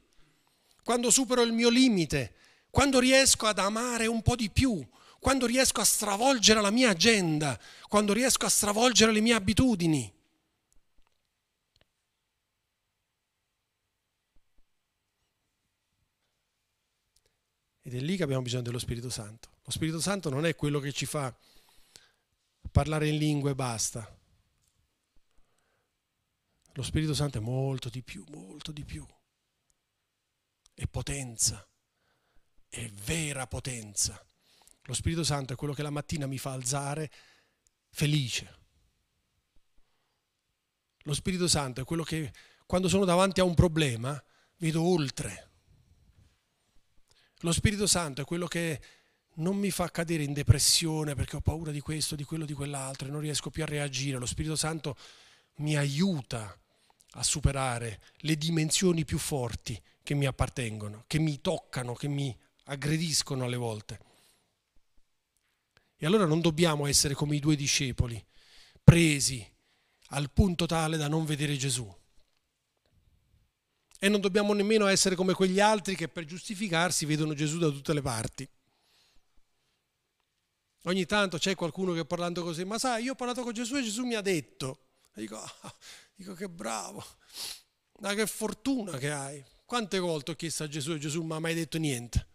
quando 0.84 1.12
supero 1.12 1.44
il 1.44 1.52
mio 1.52 1.70
limite, 1.70 2.34
quando 2.72 2.98
riesco 2.98 3.46
ad 3.46 3.60
amare 3.60 4.08
un 4.08 4.24
po' 4.24 4.36
di 4.36 4.50
più, 4.50 4.84
quando 5.20 5.46
riesco 5.46 5.82
a 5.82 5.86
stravolgere 5.86 6.60
la 6.60 6.72
mia 6.72 6.90
agenda, 6.90 7.56
quando 7.88 8.14
riesco 8.14 8.48
a 8.48 8.50
stravolgere 8.50 9.12
le 9.12 9.22
mie 9.22 9.36
abitudini. 9.36 10.12
Ed 17.90 17.96
è 17.96 18.00
lì 18.02 18.18
che 18.18 18.22
abbiamo 18.22 18.44
bisogno 18.44 18.62
dello 18.62 18.78
Spirito 18.78 19.10
Santo. 19.10 19.50
Lo 19.64 19.72
Spirito 19.72 20.00
Santo 20.00 20.30
non 20.30 20.46
è 20.46 20.54
quello 20.56 20.80
che 20.80 20.92
ci 20.92 21.08
fa 21.08 21.36
parlare 22.72 23.08
in 23.08 23.18
lingue 23.18 23.50
e 23.50 23.56
basta. 23.56 24.16
Lo 26.74 26.84
Spirito 26.84 27.16
Santo 27.16 27.40
è 27.40 27.42
molto 27.42 27.90
di 27.90 28.04
più, 28.04 28.24
molto 28.28 28.72
di 28.72 28.86
più. 28.86 29.04
È 30.72 30.86
potenza, 30.86 31.68
è 32.68 32.88
vera 32.90 33.48
potenza. 33.48 34.24
Lo 34.84 34.94
Spirito 34.94 35.24
Santo 35.24 35.54
è 35.54 35.56
quello 35.56 35.74
che 35.74 35.82
la 35.82 35.90
mattina 35.90 36.28
mi 36.28 36.38
fa 36.38 36.52
alzare 36.52 37.12
felice. 37.90 38.58
Lo 41.06 41.16
Spirito 41.16 41.48
Santo 41.48 41.82
è 41.82 41.86
quello 41.86 42.04
che 42.04 42.32
quando 42.68 42.88
sono 42.88 43.04
davanti 43.04 43.40
a 43.40 43.46
un 43.46 43.56
problema 43.56 44.24
vedo 44.58 44.84
oltre. 44.84 45.49
Lo 47.40 47.52
Spirito 47.52 47.88
Santo 47.88 48.22
è 48.22 48.26
quello 48.26 48.48
che 48.48 48.82
non 49.36 49.56
mi 49.56 49.72
fa 49.72 49.90
cadere 49.90 50.24
in 50.24 50.34
depressione 50.34 51.16
perché 51.16 51.38
ho 51.38 51.42
paura 51.42 51.72
di 51.72 51.80
questo, 51.80 52.16
di 52.16 52.24
quello, 52.24 52.46
di 52.46 52.54
quell'altro 52.54 53.08
e 53.08 53.12
non 53.12 53.22
riesco 53.22 53.50
più 53.50 53.64
a 53.64 53.66
reagire. 53.66 54.18
Lo 54.18 54.26
Spirito 54.26 54.56
Santo 54.56 54.98
mi 55.56 55.78
aiuta 55.78 56.58
a 57.14 57.24
superare 57.24 58.02
le 58.18 58.36
dimensioni 58.36 59.06
più 59.06 59.18
forti 59.18 59.82
che 60.04 60.14
mi 60.14 60.26
appartengono, 60.26 61.06
che 61.08 61.20
mi 61.20 61.40
toccano, 61.40 61.94
che 61.94 62.08
mi 62.08 62.36
aggrediscono 62.66 63.46
alle 63.46 63.56
volte. 63.56 64.00
E 65.98 66.06
allora 66.06 66.26
non 66.26 66.42
dobbiamo 66.42 66.88
essere 66.88 67.14
come 67.14 67.36
i 67.36 67.40
due 67.40 67.56
discepoli, 67.56 68.24
presi 68.84 69.46
al 70.12 70.32
punto 70.32 70.66
tale 70.66 70.98
da 70.98 71.08
non 71.08 71.26
vedere 71.26 71.56
Gesù. 71.58 71.94
E 74.00 74.08
non 74.08 74.22
dobbiamo 74.22 74.54
nemmeno 74.54 74.88
essere 74.88 75.16
come 75.16 75.34
quegli 75.34 75.60
altri 75.60 75.96
che 75.96 76.08
per 76.08 76.24
giustificarsi 76.24 77.06
vedono 77.06 77.34
Gesù 77.34 77.58
da 77.58 77.70
tutte 77.70 77.94
le 77.94 78.02
parti. 78.02 78.50
Ogni 80.84 81.06
tanto 81.06 81.38
c'è 81.38 81.56
qualcuno 81.56 81.92
che 81.94 82.06
parlando 82.06 82.42
così, 82.42 82.64
ma 82.64 82.80
sai, 82.80 83.04
io 83.04 83.12
ho 83.12 83.16
parlato 83.16 83.44
con 83.44 83.52
Gesù 83.52 83.76
e 83.76 83.84
Gesù 83.84 84.06
mi 84.06 84.16
ha 84.16 84.22
detto. 84.22 84.86
E 85.14 85.22
dico, 85.22 85.38
ah, 85.38 85.76
dico 86.16 86.34
che 86.34 86.48
bravo. 86.48 87.04
Ma 88.00 88.14
che 88.14 88.26
fortuna 88.26 88.98
che 88.98 89.12
hai. 89.12 89.44
Quante 89.66 90.00
volte 90.00 90.32
ho 90.32 90.36
chiesto 90.36 90.64
a 90.64 90.68
Gesù 90.70 90.94
e 90.94 90.98
Gesù 90.98 91.22
mi 91.22 91.34
ha 91.34 91.40
mai 91.40 91.54
detto 91.54 91.78
niente. 91.78 92.28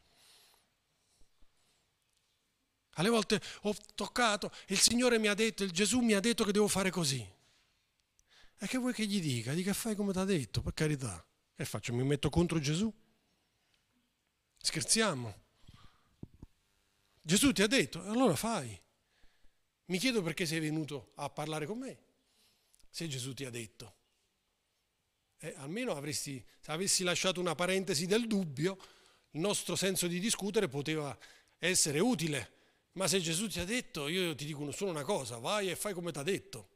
Alle 2.96 3.08
volte 3.08 3.40
ho 3.62 3.74
toccato 3.94 4.52
il 4.68 4.78
Signore 4.78 5.18
mi 5.18 5.28
ha 5.28 5.34
detto, 5.34 5.64
il 5.64 5.72
Gesù 5.72 6.00
mi 6.00 6.12
ha 6.12 6.20
detto 6.20 6.44
che 6.44 6.52
devo 6.52 6.68
fare 6.68 6.90
così. 6.90 7.26
E 8.58 8.66
che 8.66 8.78
vuoi 8.78 8.92
che 8.92 9.06
gli 9.06 9.20
dica? 9.20 9.52
Dica 9.52 9.72
fai 9.72 9.96
come 9.96 10.12
ti 10.12 10.18
ha 10.18 10.24
detto, 10.24 10.60
per 10.60 10.74
carità. 10.74 11.24
Che 11.56 11.64
faccio? 11.64 11.92
Mi 11.92 12.02
metto 12.02 12.30
contro 12.30 12.58
Gesù? 12.58 12.92
Scherziamo. 14.58 15.42
Gesù 17.20 17.52
ti 17.52 17.62
ha 17.62 17.66
detto, 17.66 18.02
allora 18.02 18.34
fai. 18.34 18.78
Mi 19.86 19.98
chiedo 19.98 20.22
perché 20.22 20.46
sei 20.46 20.60
venuto 20.60 21.12
a 21.16 21.30
parlare 21.30 21.66
con 21.66 21.78
me, 21.78 21.98
se 22.90 23.06
Gesù 23.06 23.34
ti 23.34 23.44
ha 23.44 23.50
detto. 23.50 23.94
Eh, 25.38 25.54
almeno 25.58 25.92
avresti, 25.92 26.44
se 26.60 26.72
avessi 26.72 27.04
lasciato 27.04 27.40
una 27.40 27.54
parentesi 27.54 28.06
del 28.06 28.26
dubbio, 28.26 28.78
il 29.30 29.40
nostro 29.40 29.76
senso 29.76 30.06
di 30.06 30.18
discutere 30.18 30.68
poteva 30.68 31.16
essere 31.58 31.98
utile. 31.98 32.52
Ma 32.92 33.06
se 33.08 33.20
Gesù 33.20 33.48
ti 33.48 33.60
ha 33.60 33.64
detto, 33.64 34.08
io 34.08 34.34
ti 34.34 34.44
dico 34.44 34.70
solo 34.72 34.90
una 34.90 35.02
cosa, 35.02 35.38
vai 35.38 35.70
e 35.70 35.76
fai 35.76 35.92
come 35.92 36.12
ti 36.12 36.18
ha 36.18 36.22
detto. 36.22 36.68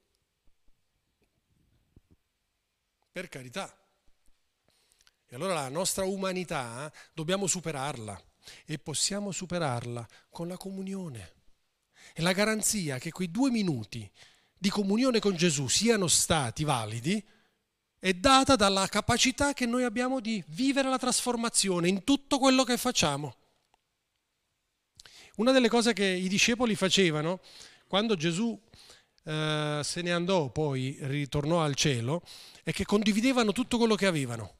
Per 3.10 3.28
carità. 3.28 3.77
E 5.30 5.36
allora 5.36 5.54
la 5.54 5.68
nostra 5.68 6.04
umanità 6.04 6.90
dobbiamo 7.12 7.46
superarla 7.46 8.18
e 8.64 8.78
possiamo 8.78 9.30
superarla 9.30 10.06
con 10.30 10.48
la 10.48 10.56
comunione. 10.56 11.34
E 12.14 12.22
la 12.22 12.32
garanzia 12.32 12.98
che 12.98 13.10
quei 13.10 13.30
due 13.30 13.50
minuti 13.50 14.10
di 14.56 14.70
comunione 14.70 15.20
con 15.20 15.36
Gesù 15.36 15.68
siano 15.68 16.08
stati 16.08 16.64
validi 16.64 17.22
è 17.98 18.14
data 18.14 18.56
dalla 18.56 18.86
capacità 18.86 19.52
che 19.52 19.66
noi 19.66 19.84
abbiamo 19.84 20.20
di 20.20 20.42
vivere 20.48 20.88
la 20.88 20.98
trasformazione 20.98 21.88
in 21.88 22.04
tutto 22.04 22.38
quello 22.38 22.64
che 22.64 22.78
facciamo. 22.78 23.36
Una 25.36 25.52
delle 25.52 25.68
cose 25.68 25.92
che 25.92 26.06
i 26.06 26.28
discepoli 26.28 26.74
facevano 26.74 27.40
quando 27.86 28.16
Gesù 28.16 28.58
eh, 29.24 29.80
se 29.84 30.00
ne 30.00 30.12
andò, 30.12 30.48
poi 30.50 30.96
ritornò 31.02 31.62
al 31.62 31.74
cielo, 31.74 32.22
è 32.62 32.72
che 32.72 32.84
condividevano 32.84 33.52
tutto 33.52 33.76
quello 33.76 33.94
che 33.94 34.06
avevano. 34.06 34.57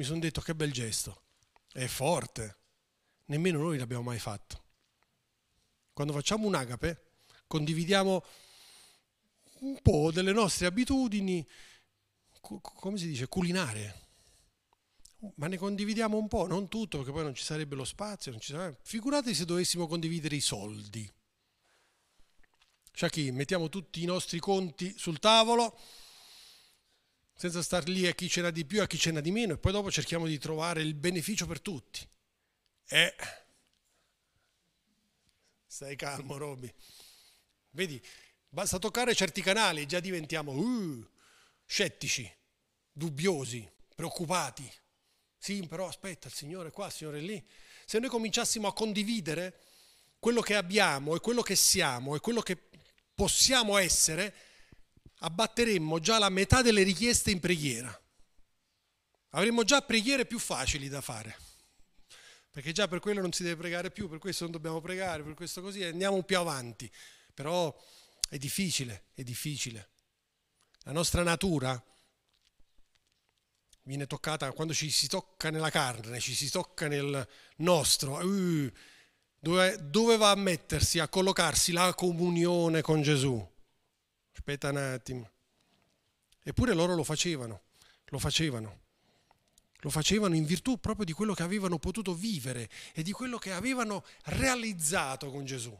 Mi 0.00 0.06
sono 0.06 0.18
detto 0.18 0.40
che 0.40 0.54
bel 0.54 0.72
gesto, 0.72 1.24
è 1.72 1.84
forte, 1.84 2.56
nemmeno 3.26 3.58
noi 3.58 3.76
l'abbiamo 3.76 4.04
mai 4.04 4.18
fatto. 4.18 4.64
Quando 5.92 6.14
facciamo 6.14 6.46
un 6.46 6.54
agape, 6.54 7.10
condividiamo 7.46 8.24
un 9.58 9.78
po' 9.82 10.10
delle 10.10 10.32
nostre 10.32 10.64
abitudini, 10.64 11.46
come 12.40 12.96
si 12.96 13.08
dice, 13.08 13.28
culinarie. 13.28 14.06
Ma 15.34 15.48
ne 15.48 15.58
condividiamo 15.58 16.16
un 16.16 16.28
po', 16.28 16.46
non 16.46 16.68
tutto, 16.68 16.96
perché 16.96 17.12
poi 17.12 17.24
non 17.24 17.34
ci 17.34 17.44
sarebbe 17.44 17.74
lo 17.74 17.84
spazio. 17.84 18.40
Sarebbe... 18.40 18.78
Figurate 18.82 19.34
se 19.34 19.44
dovessimo 19.44 19.86
condividere 19.86 20.34
i 20.34 20.40
soldi. 20.40 21.12
Shaki, 22.94 23.32
mettiamo 23.32 23.68
tutti 23.68 24.02
i 24.02 24.06
nostri 24.06 24.38
conti 24.38 24.96
sul 24.96 25.18
tavolo, 25.18 25.78
senza 27.40 27.62
star 27.62 27.88
lì 27.88 28.06
a 28.06 28.12
chi 28.12 28.28
ce 28.28 28.42
n'ha 28.42 28.50
di 28.50 28.66
più, 28.66 28.82
a 28.82 28.86
chi 28.86 28.98
ce 28.98 29.10
n'ha 29.10 29.22
di 29.22 29.30
meno, 29.30 29.54
e 29.54 29.56
poi 29.56 29.72
dopo 29.72 29.90
cerchiamo 29.90 30.26
di 30.26 30.36
trovare 30.36 30.82
il 30.82 30.92
beneficio 30.92 31.46
per 31.46 31.62
tutti. 31.62 32.06
Eh, 32.86 33.14
stai 35.66 35.96
calmo, 35.96 36.36
Roby. 36.36 36.70
Vedi, 37.70 37.98
basta 38.46 38.78
toccare 38.78 39.14
certi 39.14 39.40
canali 39.40 39.80
e 39.80 39.86
già 39.86 40.00
diventiamo 40.00 40.52
uh, 40.52 41.08
scettici, 41.64 42.30
dubbiosi, 42.92 43.66
preoccupati. 43.94 44.70
Sì, 45.38 45.66
però 45.66 45.88
aspetta, 45.88 46.28
il 46.28 46.34
Signore 46.34 46.68
è 46.68 46.72
qua, 46.72 46.88
il 46.88 46.92
Signore 46.92 47.20
è 47.20 47.22
lì. 47.22 47.42
Se 47.86 47.98
noi 47.98 48.10
cominciassimo 48.10 48.68
a 48.68 48.74
condividere 48.74 49.60
quello 50.18 50.42
che 50.42 50.56
abbiamo 50.56 51.16
e 51.16 51.20
quello 51.20 51.40
che 51.40 51.56
siamo 51.56 52.14
e 52.14 52.20
quello 52.20 52.42
che 52.42 52.58
possiamo 53.14 53.78
essere, 53.78 54.49
abbatteremmo 55.20 55.98
già 55.98 56.18
la 56.18 56.28
metà 56.28 56.62
delle 56.62 56.82
richieste 56.82 57.30
in 57.30 57.40
preghiera. 57.40 57.98
Avremmo 59.30 59.64
già 59.64 59.80
preghiere 59.82 60.26
più 60.26 60.38
facili 60.38 60.88
da 60.88 61.00
fare. 61.00 61.36
Perché 62.50 62.72
già 62.72 62.88
per 62.88 62.98
quello 62.98 63.20
non 63.20 63.32
si 63.32 63.44
deve 63.44 63.56
pregare 63.56 63.90
più, 63.90 64.08
per 64.08 64.18
questo 64.18 64.42
non 64.44 64.52
dobbiamo 64.52 64.80
pregare, 64.80 65.22
per 65.22 65.34
questo 65.34 65.60
così 65.60 65.84
andiamo 65.84 66.22
più 66.22 66.36
avanti. 66.36 66.90
Però 67.32 67.74
è 68.28 68.38
difficile, 68.38 69.04
è 69.14 69.22
difficile. 69.22 69.90
La 70.84 70.92
nostra 70.92 71.22
natura 71.22 71.80
viene 73.82 74.06
toccata 74.06 74.50
quando 74.52 74.74
ci 74.74 74.90
si 74.90 75.06
tocca 75.06 75.50
nella 75.50 75.70
carne, 75.70 76.18
ci 76.18 76.34
si 76.34 76.50
tocca 76.50 76.88
nel 76.88 77.26
nostro. 77.56 78.18
Uh, 78.24 78.70
dove, 79.38 79.78
dove 79.88 80.16
va 80.16 80.30
a 80.30 80.36
mettersi, 80.36 80.98
a 80.98 81.08
collocarsi 81.08 81.72
la 81.72 81.94
comunione 81.94 82.82
con 82.82 83.02
Gesù? 83.02 83.49
Aspetta 84.40 84.70
un 84.70 84.78
attimo. 84.78 85.30
Eppure 86.42 86.72
loro 86.72 86.94
lo 86.94 87.04
facevano, 87.04 87.60
lo 88.06 88.18
facevano. 88.18 88.78
Lo 89.80 89.90
facevano 89.90 90.34
in 90.34 90.46
virtù 90.46 90.80
proprio 90.80 91.04
di 91.04 91.12
quello 91.12 91.34
che 91.34 91.42
avevano 91.42 91.78
potuto 91.78 92.14
vivere 92.14 92.70
e 92.94 93.02
di 93.02 93.12
quello 93.12 93.36
che 93.36 93.52
avevano 93.52 94.02
realizzato 94.24 95.30
con 95.30 95.44
Gesù. 95.44 95.78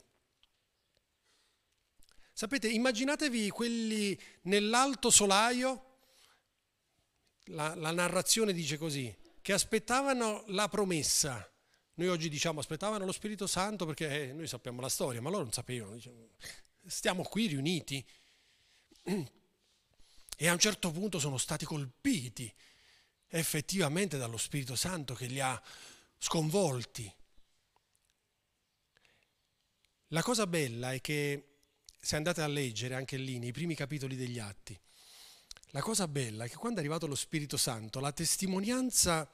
Sapete, 2.34 2.68
immaginatevi 2.68 3.48
quelli 3.48 4.18
nell'alto 4.42 5.08
solaio 5.08 5.86
la, 7.44 7.74
la 7.74 7.92
narrazione 7.92 8.52
dice 8.52 8.76
così, 8.76 9.14
che 9.40 9.54
aspettavano 9.54 10.44
la 10.48 10.68
promessa. 10.68 11.50
Noi 11.94 12.08
oggi 12.08 12.28
diciamo 12.28 12.60
aspettavano 12.60 13.06
lo 13.06 13.12
Spirito 13.12 13.46
Santo 13.46 13.86
perché 13.86 14.28
eh, 14.28 14.32
noi 14.34 14.46
sappiamo 14.46 14.82
la 14.82 14.90
storia, 14.90 15.22
ma 15.22 15.30
loro 15.30 15.44
non 15.44 15.52
sapevano. 15.52 15.94
Diciamo, 15.94 16.28
stiamo 16.86 17.22
qui 17.22 17.46
riuniti. 17.46 18.04
E 19.02 20.48
a 20.48 20.52
un 20.52 20.58
certo 20.58 20.90
punto 20.90 21.18
sono 21.18 21.38
stati 21.38 21.64
colpiti 21.64 22.52
effettivamente 23.28 24.18
dallo 24.18 24.36
Spirito 24.36 24.74
Santo 24.74 25.14
che 25.14 25.26
li 25.26 25.40
ha 25.40 25.60
sconvolti. 26.18 27.12
La 30.08 30.22
cosa 30.22 30.46
bella 30.46 30.92
è 30.92 31.00
che 31.00 31.44
se 32.00 32.16
andate 32.16 32.42
a 32.42 32.46
leggere 32.46 32.94
anche 32.94 33.16
lì 33.16 33.38
nei 33.38 33.52
primi 33.52 33.74
capitoli 33.74 34.16
degli 34.16 34.38
Atti, 34.38 34.78
la 35.72 35.82
cosa 35.82 36.08
bella 36.08 36.44
è 36.44 36.48
che 36.48 36.56
quando 36.56 36.78
è 36.78 36.80
arrivato 36.80 37.06
lo 37.06 37.14
Spirito 37.14 37.56
Santo, 37.56 38.00
la 38.00 38.10
testimonianza 38.10 39.30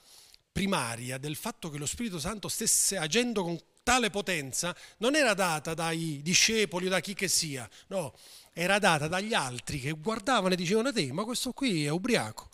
primaria 0.52 1.16
del 1.16 1.37
fatto 1.37 1.70
che 1.70 1.79
lo 1.79 1.87
Spirito 1.87 2.18
Santo 2.18 2.48
stesse 2.48 2.98
agendo 2.98 3.42
con 3.42 3.59
tale 3.87 4.11
potenza 4.11 4.77
non 4.99 5.14
era 5.14 5.33
data 5.33 5.72
dai 5.72 6.20
discepoli 6.20 6.87
o 6.87 6.88
da 6.88 6.99
chi 6.99 7.14
che 7.14 7.29
sia, 7.29 7.70
no, 7.87 8.16
era 8.53 8.81
data 8.81 9.07
dagli 9.07 9.33
altri 9.33 9.79
che 9.79 9.92
guardavano 9.92 10.55
e 10.55 10.57
dicevano 10.57 10.88
a 10.88 10.92
te, 10.92 11.12
ma 11.12 11.22
questo 11.22 11.53
qui 11.53 11.85
è 11.85 11.88
ubriaco. 11.88 12.51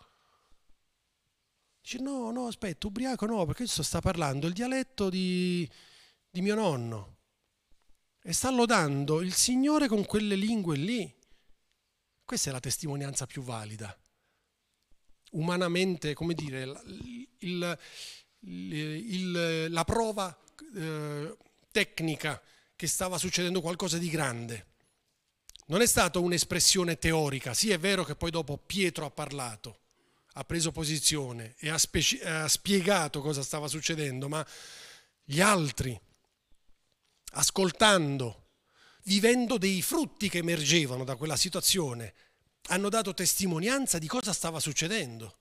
Dice 1.81 2.01
no, 2.01 2.31
no, 2.33 2.49
aspetta, 2.49 2.87
ubriaco 2.87 3.25
no, 3.25 3.47
perché 3.47 3.63
questo 3.63 3.83
sta 3.83 4.03
parlando 4.03 4.47
il 4.47 4.53
dialetto 4.53 5.09
di, 5.09 5.67
di 6.29 6.43
mio 6.43 6.55
nonno 6.55 7.17
e 8.23 8.35
sta 8.35 8.51
lodando 8.51 9.23
il 9.23 9.33
Signore 9.33 9.89
con 9.89 10.05
quelle 10.05 10.35
lingue 10.35 10.77
lì. 10.77 11.17
Questa 12.27 12.51
è 12.51 12.53
la 12.53 12.61
testimonianza 12.61 13.25
più 13.25 13.41
valida. 13.41 13.99
Umanamente, 15.31 16.13
come 16.13 16.35
dire, 16.35 16.63
il, 17.39 17.79
il, 18.41 18.59
il, 19.09 19.73
la 19.73 19.85
prova 19.85 20.37
eh, 20.75 21.37
tecnica 21.71 22.41
che 22.77 22.87
stava 22.87 23.19
succedendo 23.19 23.61
qualcosa 23.61 23.99
di 23.99 24.09
grande. 24.09 24.67
Non 25.67 25.81
è 25.81 25.87
stata 25.87 26.19
un'espressione 26.19 26.99
teorica, 26.99 27.55
sì 27.55 27.71
è 27.71 27.79
vero 27.79 28.05
che 28.05 28.17
poi 28.17 28.31
dopo 28.31 28.59
Pietro 28.59 29.07
ha 29.07 29.11
parlato, 29.11 29.81
ha 30.35 30.45
preso 30.45 30.73
posizione 30.73 31.55
e 31.59 31.71
ha, 31.71 31.79
speci- 31.79 32.21
ha 32.21 32.49
spiegato 32.49 33.21
cosa 33.21 33.43
stava 33.43 33.69
succedendo, 33.69 34.29
ma 34.29 34.45
gli 35.25 35.41
altri, 35.41 35.99
ascoltando, 37.35 38.49
vivendo 39.05 39.57
dei 39.59 39.81
frutti 39.83 40.29
che 40.29 40.39
emergevano 40.39 41.05
da 41.05 41.17
quella 41.17 41.37
situazione, 41.37 42.15
hanno 42.67 42.89
dato 42.89 43.15
testimonianza 43.15 43.99
di 43.99 44.07
cosa 44.07 44.33
stava 44.33 44.61
succedendo, 44.61 45.39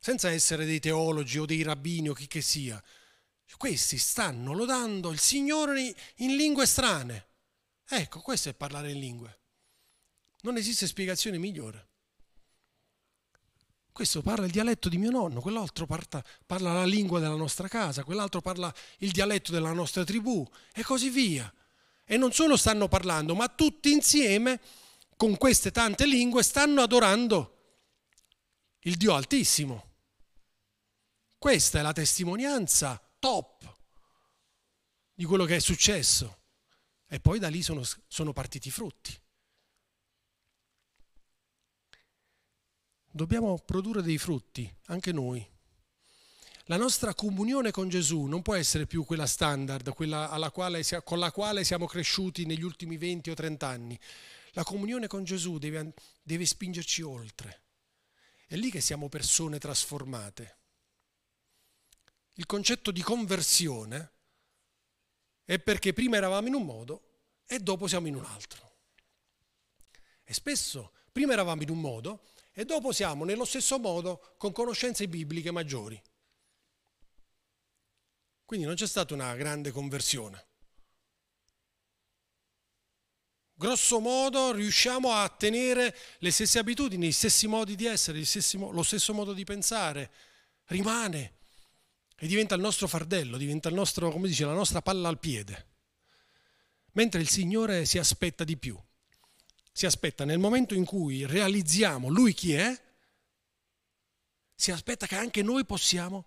senza 0.00 0.30
essere 0.30 0.64
dei 0.64 0.80
teologi 0.80 1.38
o 1.38 1.44
dei 1.44 1.62
rabbini 1.62 2.08
o 2.08 2.14
chi 2.14 2.26
che 2.26 2.40
sia. 2.40 2.82
Questi 3.56 3.98
stanno 3.98 4.52
lodando 4.52 5.10
il 5.10 5.18
Signore 5.18 5.94
in 6.16 6.36
lingue 6.36 6.66
strane. 6.66 7.26
Ecco, 7.88 8.20
questo 8.20 8.50
è 8.50 8.54
parlare 8.54 8.92
in 8.92 9.00
lingue. 9.00 9.40
Non 10.42 10.56
esiste 10.56 10.86
spiegazione 10.86 11.38
migliore. 11.38 11.86
Questo 13.90 14.22
parla 14.22 14.46
il 14.46 14.52
dialetto 14.52 14.88
di 14.88 14.96
mio 14.96 15.10
nonno, 15.10 15.40
quell'altro 15.40 15.84
parla, 15.84 16.22
parla 16.46 16.72
la 16.72 16.84
lingua 16.84 17.18
della 17.18 17.34
nostra 17.34 17.66
casa, 17.66 18.04
quell'altro 18.04 18.40
parla 18.40 18.72
il 18.98 19.10
dialetto 19.10 19.50
della 19.50 19.72
nostra 19.72 20.04
tribù 20.04 20.48
e 20.72 20.84
così 20.84 21.10
via. 21.10 21.52
E 22.04 22.16
non 22.16 22.30
solo 22.32 22.56
stanno 22.56 22.86
parlando, 22.86 23.34
ma 23.34 23.48
tutti 23.48 23.90
insieme 23.90 24.60
con 25.16 25.36
queste 25.36 25.72
tante 25.72 26.06
lingue 26.06 26.44
stanno 26.44 26.80
adorando 26.80 27.56
il 28.82 28.96
Dio 28.96 29.14
Altissimo. 29.14 29.94
Questa 31.36 31.80
è 31.80 31.82
la 31.82 31.92
testimonianza 31.92 33.02
top 33.18 33.76
di 35.14 35.24
quello 35.24 35.44
che 35.44 35.56
è 35.56 35.60
successo. 35.60 36.36
E 37.08 37.20
poi 37.20 37.38
da 37.38 37.48
lì 37.48 37.62
sono, 37.62 37.82
sono 38.06 38.32
partiti 38.32 38.68
i 38.68 38.70
frutti. 38.70 39.18
Dobbiamo 43.10 43.58
produrre 43.58 44.02
dei 44.02 44.18
frutti, 44.18 44.72
anche 44.86 45.12
noi. 45.12 45.44
La 46.66 46.76
nostra 46.76 47.14
comunione 47.14 47.70
con 47.70 47.88
Gesù 47.88 48.24
non 48.24 48.42
può 48.42 48.54
essere 48.54 48.86
più 48.86 49.04
quella 49.06 49.26
standard, 49.26 49.94
quella 49.94 50.50
quale, 50.52 50.82
con 51.02 51.18
la 51.18 51.32
quale 51.32 51.64
siamo 51.64 51.86
cresciuti 51.86 52.44
negli 52.44 52.62
ultimi 52.62 52.98
20 52.98 53.30
o 53.30 53.34
30 53.34 53.66
anni. 53.66 53.98
La 54.52 54.64
comunione 54.64 55.06
con 55.06 55.24
Gesù 55.24 55.56
deve, 55.56 55.94
deve 56.22 56.44
spingerci 56.44 57.00
oltre. 57.00 57.62
È 58.46 58.54
lì 58.54 58.70
che 58.70 58.82
siamo 58.82 59.08
persone 59.08 59.58
trasformate. 59.58 60.57
Il 62.38 62.46
concetto 62.46 62.92
di 62.92 63.02
conversione 63.02 64.12
è 65.44 65.58
perché 65.58 65.92
prima 65.92 66.16
eravamo 66.16 66.46
in 66.46 66.54
un 66.54 66.64
modo 66.64 67.22
e 67.44 67.58
dopo 67.58 67.88
siamo 67.88 68.06
in 68.06 68.14
un 68.14 68.24
altro. 68.24 68.76
E 70.22 70.32
spesso 70.32 70.92
prima 71.10 71.32
eravamo 71.32 71.62
in 71.62 71.70
un 71.70 71.80
modo 71.80 72.28
e 72.52 72.64
dopo 72.64 72.92
siamo 72.92 73.24
nello 73.24 73.44
stesso 73.44 73.80
modo 73.80 74.34
con 74.38 74.52
conoscenze 74.52 75.08
bibliche 75.08 75.50
maggiori. 75.50 76.00
Quindi 78.44 78.66
non 78.66 78.76
c'è 78.76 78.86
stata 78.86 79.14
una 79.14 79.34
grande 79.34 79.72
conversione. 79.72 80.46
Grosso 83.52 83.98
modo 83.98 84.52
riusciamo 84.52 85.10
a 85.10 85.28
tenere 85.28 85.92
le 86.18 86.30
stesse 86.30 86.60
abitudini, 86.60 87.08
gli 87.08 87.12
stessi 87.12 87.48
modi 87.48 87.74
di 87.74 87.86
essere, 87.86 88.22
lo 88.52 88.82
stesso 88.84 89.12
modo 89.12 89.32
di 89.32 89.42
pensare. 89.42 90.12
Rimane 90.66 91.37
e 92.20 92.26
diventa 92.26 92.56
il 92.56 92.60
nostro 92.60 92.88
fardello, 92.88 93.36
diventa 93.36 93.68
il 93.68 93.74
nostro, 93.74 94.10
come 94.10 94.26
dice, 94.26 94.44
la 94.44 94.52
nostra 94.52 94.82
palla 94.82 95.08
al 95.08 95.20
piede. 95.20 95.66
Mentre 96.92 97.20
il 97.20 97.28
Signore 97.28 97.84
si 97.84 97.98
aspetta 97.98 98.42
di 98.42 98.56
più. 98.56 98.76
Si 99.72 99.86
aspetta 99.86 100.24
nel 100.24 100.40
momento 100.40 100.74
in 100.74 100.84
cui 100.84 101.24
realizziamo 101.24 102.08
Lui 102.08 102.34
chi 102.34 102.54
è, 102.54 102.82
si 104.54 104.72
aspetta 104.72 105.06
che 105.06 105.14
anche 105.14 105.42
noi 105.42 105.64
possiamo 105.64 106.24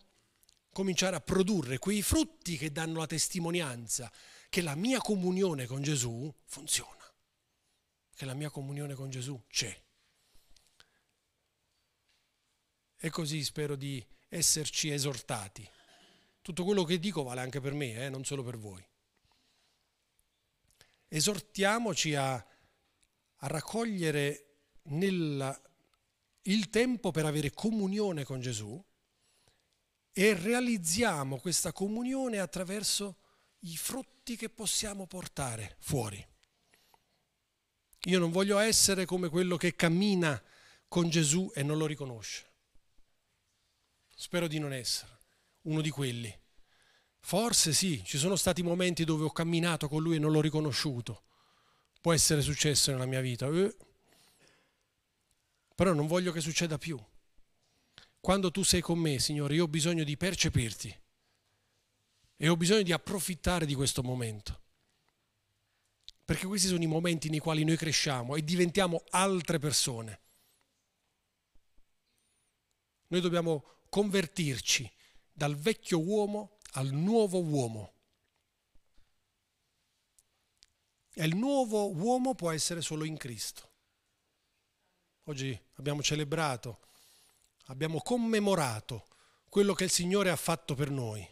cominciare 0.72 1.18
a 1.18 1.22
produrre 1.22 1.78
quei 1.78 2.02
frutti 2.02 2.58
che 2.58 2.72
danno 2.72 3.00
la 3.00 3.08
testimonianza 3.08 4.10
che 4.48 4.62
la 4.62 4.76
mia 4.76 5.00
comunione 5.00 5.66
con 5.66 5.82
Gesù 5.82 6.34
funziona, 6.46 7.06
che 8.14 8.26
la 8.26 8.34
mia 8.34 8.50
comunione 8.50 8.94
con 8.94 9.10
Gesù 9.10 9.42
c'è. 9.48 9.82
E 12.98 13.10
così 13.10 13.44
spero 13.44 13.76
di 13.76 14.06
esserci 14.28 14.90
esortati. 14.92 15.68
Tutto 16.42 16.64
quello 16.64 16.84
che 16.84 16.98
dico 16.98 17.24
vale 17.24 17.42
anche 17.42 17.62
per 17.62 17.74
me, 17.74 18.06
eh, 18.06 18.10
non 18.10 18.26
solo 18.26 18.44
per 18.44 18.58
voi. 18.58 18.84
Esortiamoci 21.08 22.16
a, 22.16 22.34
a 22.34 23.48
raccogliere 23.48 24.46
nel, 24.84 25.62
il 26.44 26.70
tempo 26.70 27.12
per 27.12 27.26
avere 27.26 27.52
comunione 27.52 28.24
con 28.24 28.40
Gesù 28.40 28.84
e 30.14 30.34
realizziamo 30.34 31.38
questa 31.38 31.72
comunione 31.72 32.40
attraverso 32.40 33.18
i 33.60 33.78
frutti 33.78 34.36
che 34.36 34.50
possiamo 34.50 35.06
portare 35.06 35.76
fuori. 35.80 36.26
Io 38.06 38.20
non 38.20 38.32
voglio 38.32 38.58
essere 38.58 39.06
come 39.06 39.30
quello 39.30 39.58
che 39.58 39.76
cammina 39.76 40.42
con 40.88 41.10
Gesù 41.10 41.52
e 41.54 41.62
non 41.62 41.78
lo 41.78 41.86
riconosce. 41.86 42.50
Spero 44.16 44.48
di 44.48 44.58
non 44.58 44.74
essere 44.74 45.21
uno 45.64 45.82
di 45.82 45.90
quelli. 45.90 46.40
Forse 47.20 47.72
sì, 47.74 48.04
ci 48.04 48.18
sono 48.18 48.36
stati 48.36 48.64
momenti 48.64 49.04
dove 49.04 49.24
ho 49.24 49.32
camminato 49.32 49.88
con 49.88 50.02
lui 50.02 50.16
e 50.16 50.20
non 50.20 50.32
l'ho 50.32 50.42
riconosciuto. 50.42 51.24
Può 52.02 52.14
essere 52.14 52.42
successo 52.42 52.92
nella 52.92 53.06
mia 53.06 53.22
vita. 53.22 53.48
Eh. 53.48 53.76
Però 55.76 55.94
non 55.94 56.08
voglio 56.08 56.32
che 56.32 56.42
succeda 56.42 56.78
più. 56.78 57.00
Quando 58.20 58.52
tu 58.52 58.64
sei 58.64 58.82
con 58.82 59.00
me, 59.00 59.20
Signore, 59.20 59.56
io 59.56 59.64
ho 59.64 59.68
bisogno 59.68 60.04
di 60.04 60.18
percepirti 60.18 61.00
e 62.38 62.50
ho 62.50 62.58
bisogno 62.58 62.82
di 62.82 62.92
approfittare 62.92 63.66
di 63.66 63.76
questo 63.76 64.02
momento. 64.02 64.60
Perché 66.26 66.48
questi 66.48 66.68
sono 66.68 66.82
i 66.82 66.88
momenti 66.88 67.30
nei 67.30 67.40
quali 67.40 67.64
noi 67.64 67.78
cresciamo 67.78 68.36
e 68.36 68.44
diventiamo 68.44 69.04
altre 69.10 69.60
persone. 69.60 70.20
Noi 73.08 73.22
dobbiamo 73.22 73.64
convertirci 73.90 74.90
dal 75.42 75.56
vecchio 75.56 76.00
uomo 76.00 76.60
al 76.74 76.92
nuovo 76.92 77.42
uomo. 77.42 77.94
E 81.16 81.26
il 81.26 81.36
nuovo 81.36 81.92
uomo 81.96 82.36
può 82.36 82.52
essere 82.52 82.82
solo 82.82 83.06
in 83.06 83.18
Cristo. 83.18 83.70
Oggi 85.24 85.60
abbiamo 85.78 86.04
celebrato 86.04 86.82
abbiamo 87.66 88.02
commemorato 88.02 89.08
quello 89.50 89.74
che 89.74 89.86
il 89.86 89.90
Signore 89.90 90.30
ha 90.30 90.36
fatto 90.36 90.76
per 90.76 90.92
noi. 90.92 91.28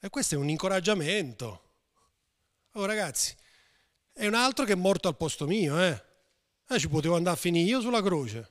E 0.00 0.08
questo 0.08 0.34
è 0.34 0.38
un 0.38 0.48
incoraggiamento. 0.48 1.74
Oh 2.72 2.84
ragazzi, 2.84 3.32
è 4.12 4.26
un 4.26 4.34
altro 4.34 4.64
che 4.64 4.72
è 4.72 4.76
morto 4.76 5.06
al 5.06 5.16
posto 5.16 5.46
mio, 5.46 5.80
eh? 5.80 6.04
eh 6.66 6.78
ci 6.80 6.88
potevo 6.88 7.14
andare 7.14 7.36
a 7.36 7.38
finire 7.38 7.68
io 7.68 7.80
sulla 7.80 8.02
croce. 8.02 8.50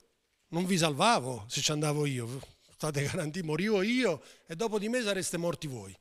Non 0.52 0.66
vi 0.66 0.78
salvavo 0.78 1.44
se 1.50 1.60
ci 1.60 1.72
andavo 1.74 2.06
io. 2.06 2.51
State 2.82 3.04
garantiti, 3.06 3.46
morivo 3.46 3.84
io 3.84 4.24
e 4.48 4.56
dopo 4.56 4.80
di 4.80 4.90
me 4.90 5.04
sareste 5.04 5.38
morti 5.38 5.68
voi. 5.68 5.96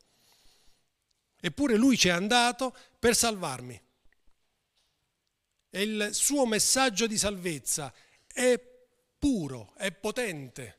Eppure 1.39 1.75
lui 1.75 1.95
ci 1.95 2.07
è 2.07 2.11
andato 2.11 2.75
per 2.97 3.15
salvarmi. 3.15 3.79
E 5.69 5.81
il 5.83 6.09
suo 6.11 6.47
messaggio 6.47 7.05
di 7.05 7.19
salvezza 7.19 7.93
è 8.25 8.59
puro, 9.19 9.75
è 9.75 9.91
potente, 9.91 10.75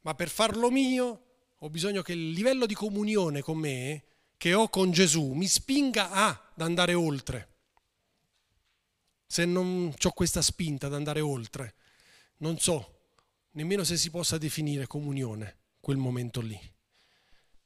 ma 0.00 0.14
per 0.14 0.30
farlo 0.30 0.70
mio 0.70 1.24
ho 1.58 1.68
bisogno 1.68 2.00
che 2.00 2.12
il 2.12 2.30
livello 2.30 2.64
di 2.64 2.74
comunione 2.74 3.42
con 3.42 3.58
me 3.58 4.04
che 4.38 4.54
ho 4.54 4.70
con 4.70 4.90
Gesù 4.90 5.32
mi 5.32 5.48
spinga 5.48 6.12
ad 6.12 6.62
andare 6.62 6.94
oltre. 6.94 7.56
Se 9.26 9.44
non 9.44 9.94
ho 10.02 10.10
questa 10.12 10.40
spinta 10.40 10.86
ad 10.86 10.94
andare 10.94 11.20
oltre, 11.20 11.74
non 12.38 12.58
so 12.58 12.97
nemmeno 13.52 13.84
se 13.84 13.96
si 13.96 14.10
possa 14.10 14.38
definire 14.38 14.86
comunione 14.86 15.58
quel 15.80 15.96
momento 15.96 16.40
lì. 16.40 16.58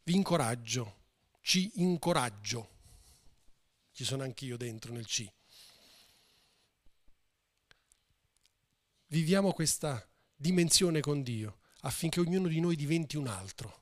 Vi 0.04 0.14
incoraggio, 0.14 1.04
ci 1.40 1.70
incoraggio. 1.76 2.70
Ci 3.92 4.04
sono 4.04 4.22
anch'io 4.22 4.56
dentro 4.56 4.92
nel 4.92 5.06
C. 5.06 5.30
viviamo 9.12 9.52
questa 9.52 10.04
dimensione 10.34 11.00
con 11.00 11.22
Dio 11.22 11.58
affinché 11.82 12.18
ognuno 12.18 12.48
di 12.48 12.60
noi 12.60 12.76
diventi 12.76 13.16
un 13.16 13.28
altro. 13.28 13.80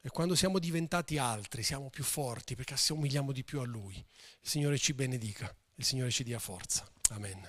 E 0.00 0.08
quando 0.10 0.34
siamo 0.34 0.58
diventati 0.58 1.16
altri, 1.18 1.62
siamo 1.62 1.88
più 1.88 2.04
forti 2.04 2.54
perché 2.54 2.74
assomigliamo 2.74 3.32
di 3.32 3.44
più 3.44 3.60
a 3.60 3.64
Lui. 3.64 3.94
Il 3.96 4.48
Signore 4.48 4.78
ci 4.78 4.92
benedica, 4.92 5.54
il 5.76 5.84
Signore 5.84 6.10
ci 6.10 6.24
dia 6.24 6.38
forza. 6.38 6.90
Amen. 7.10 7.48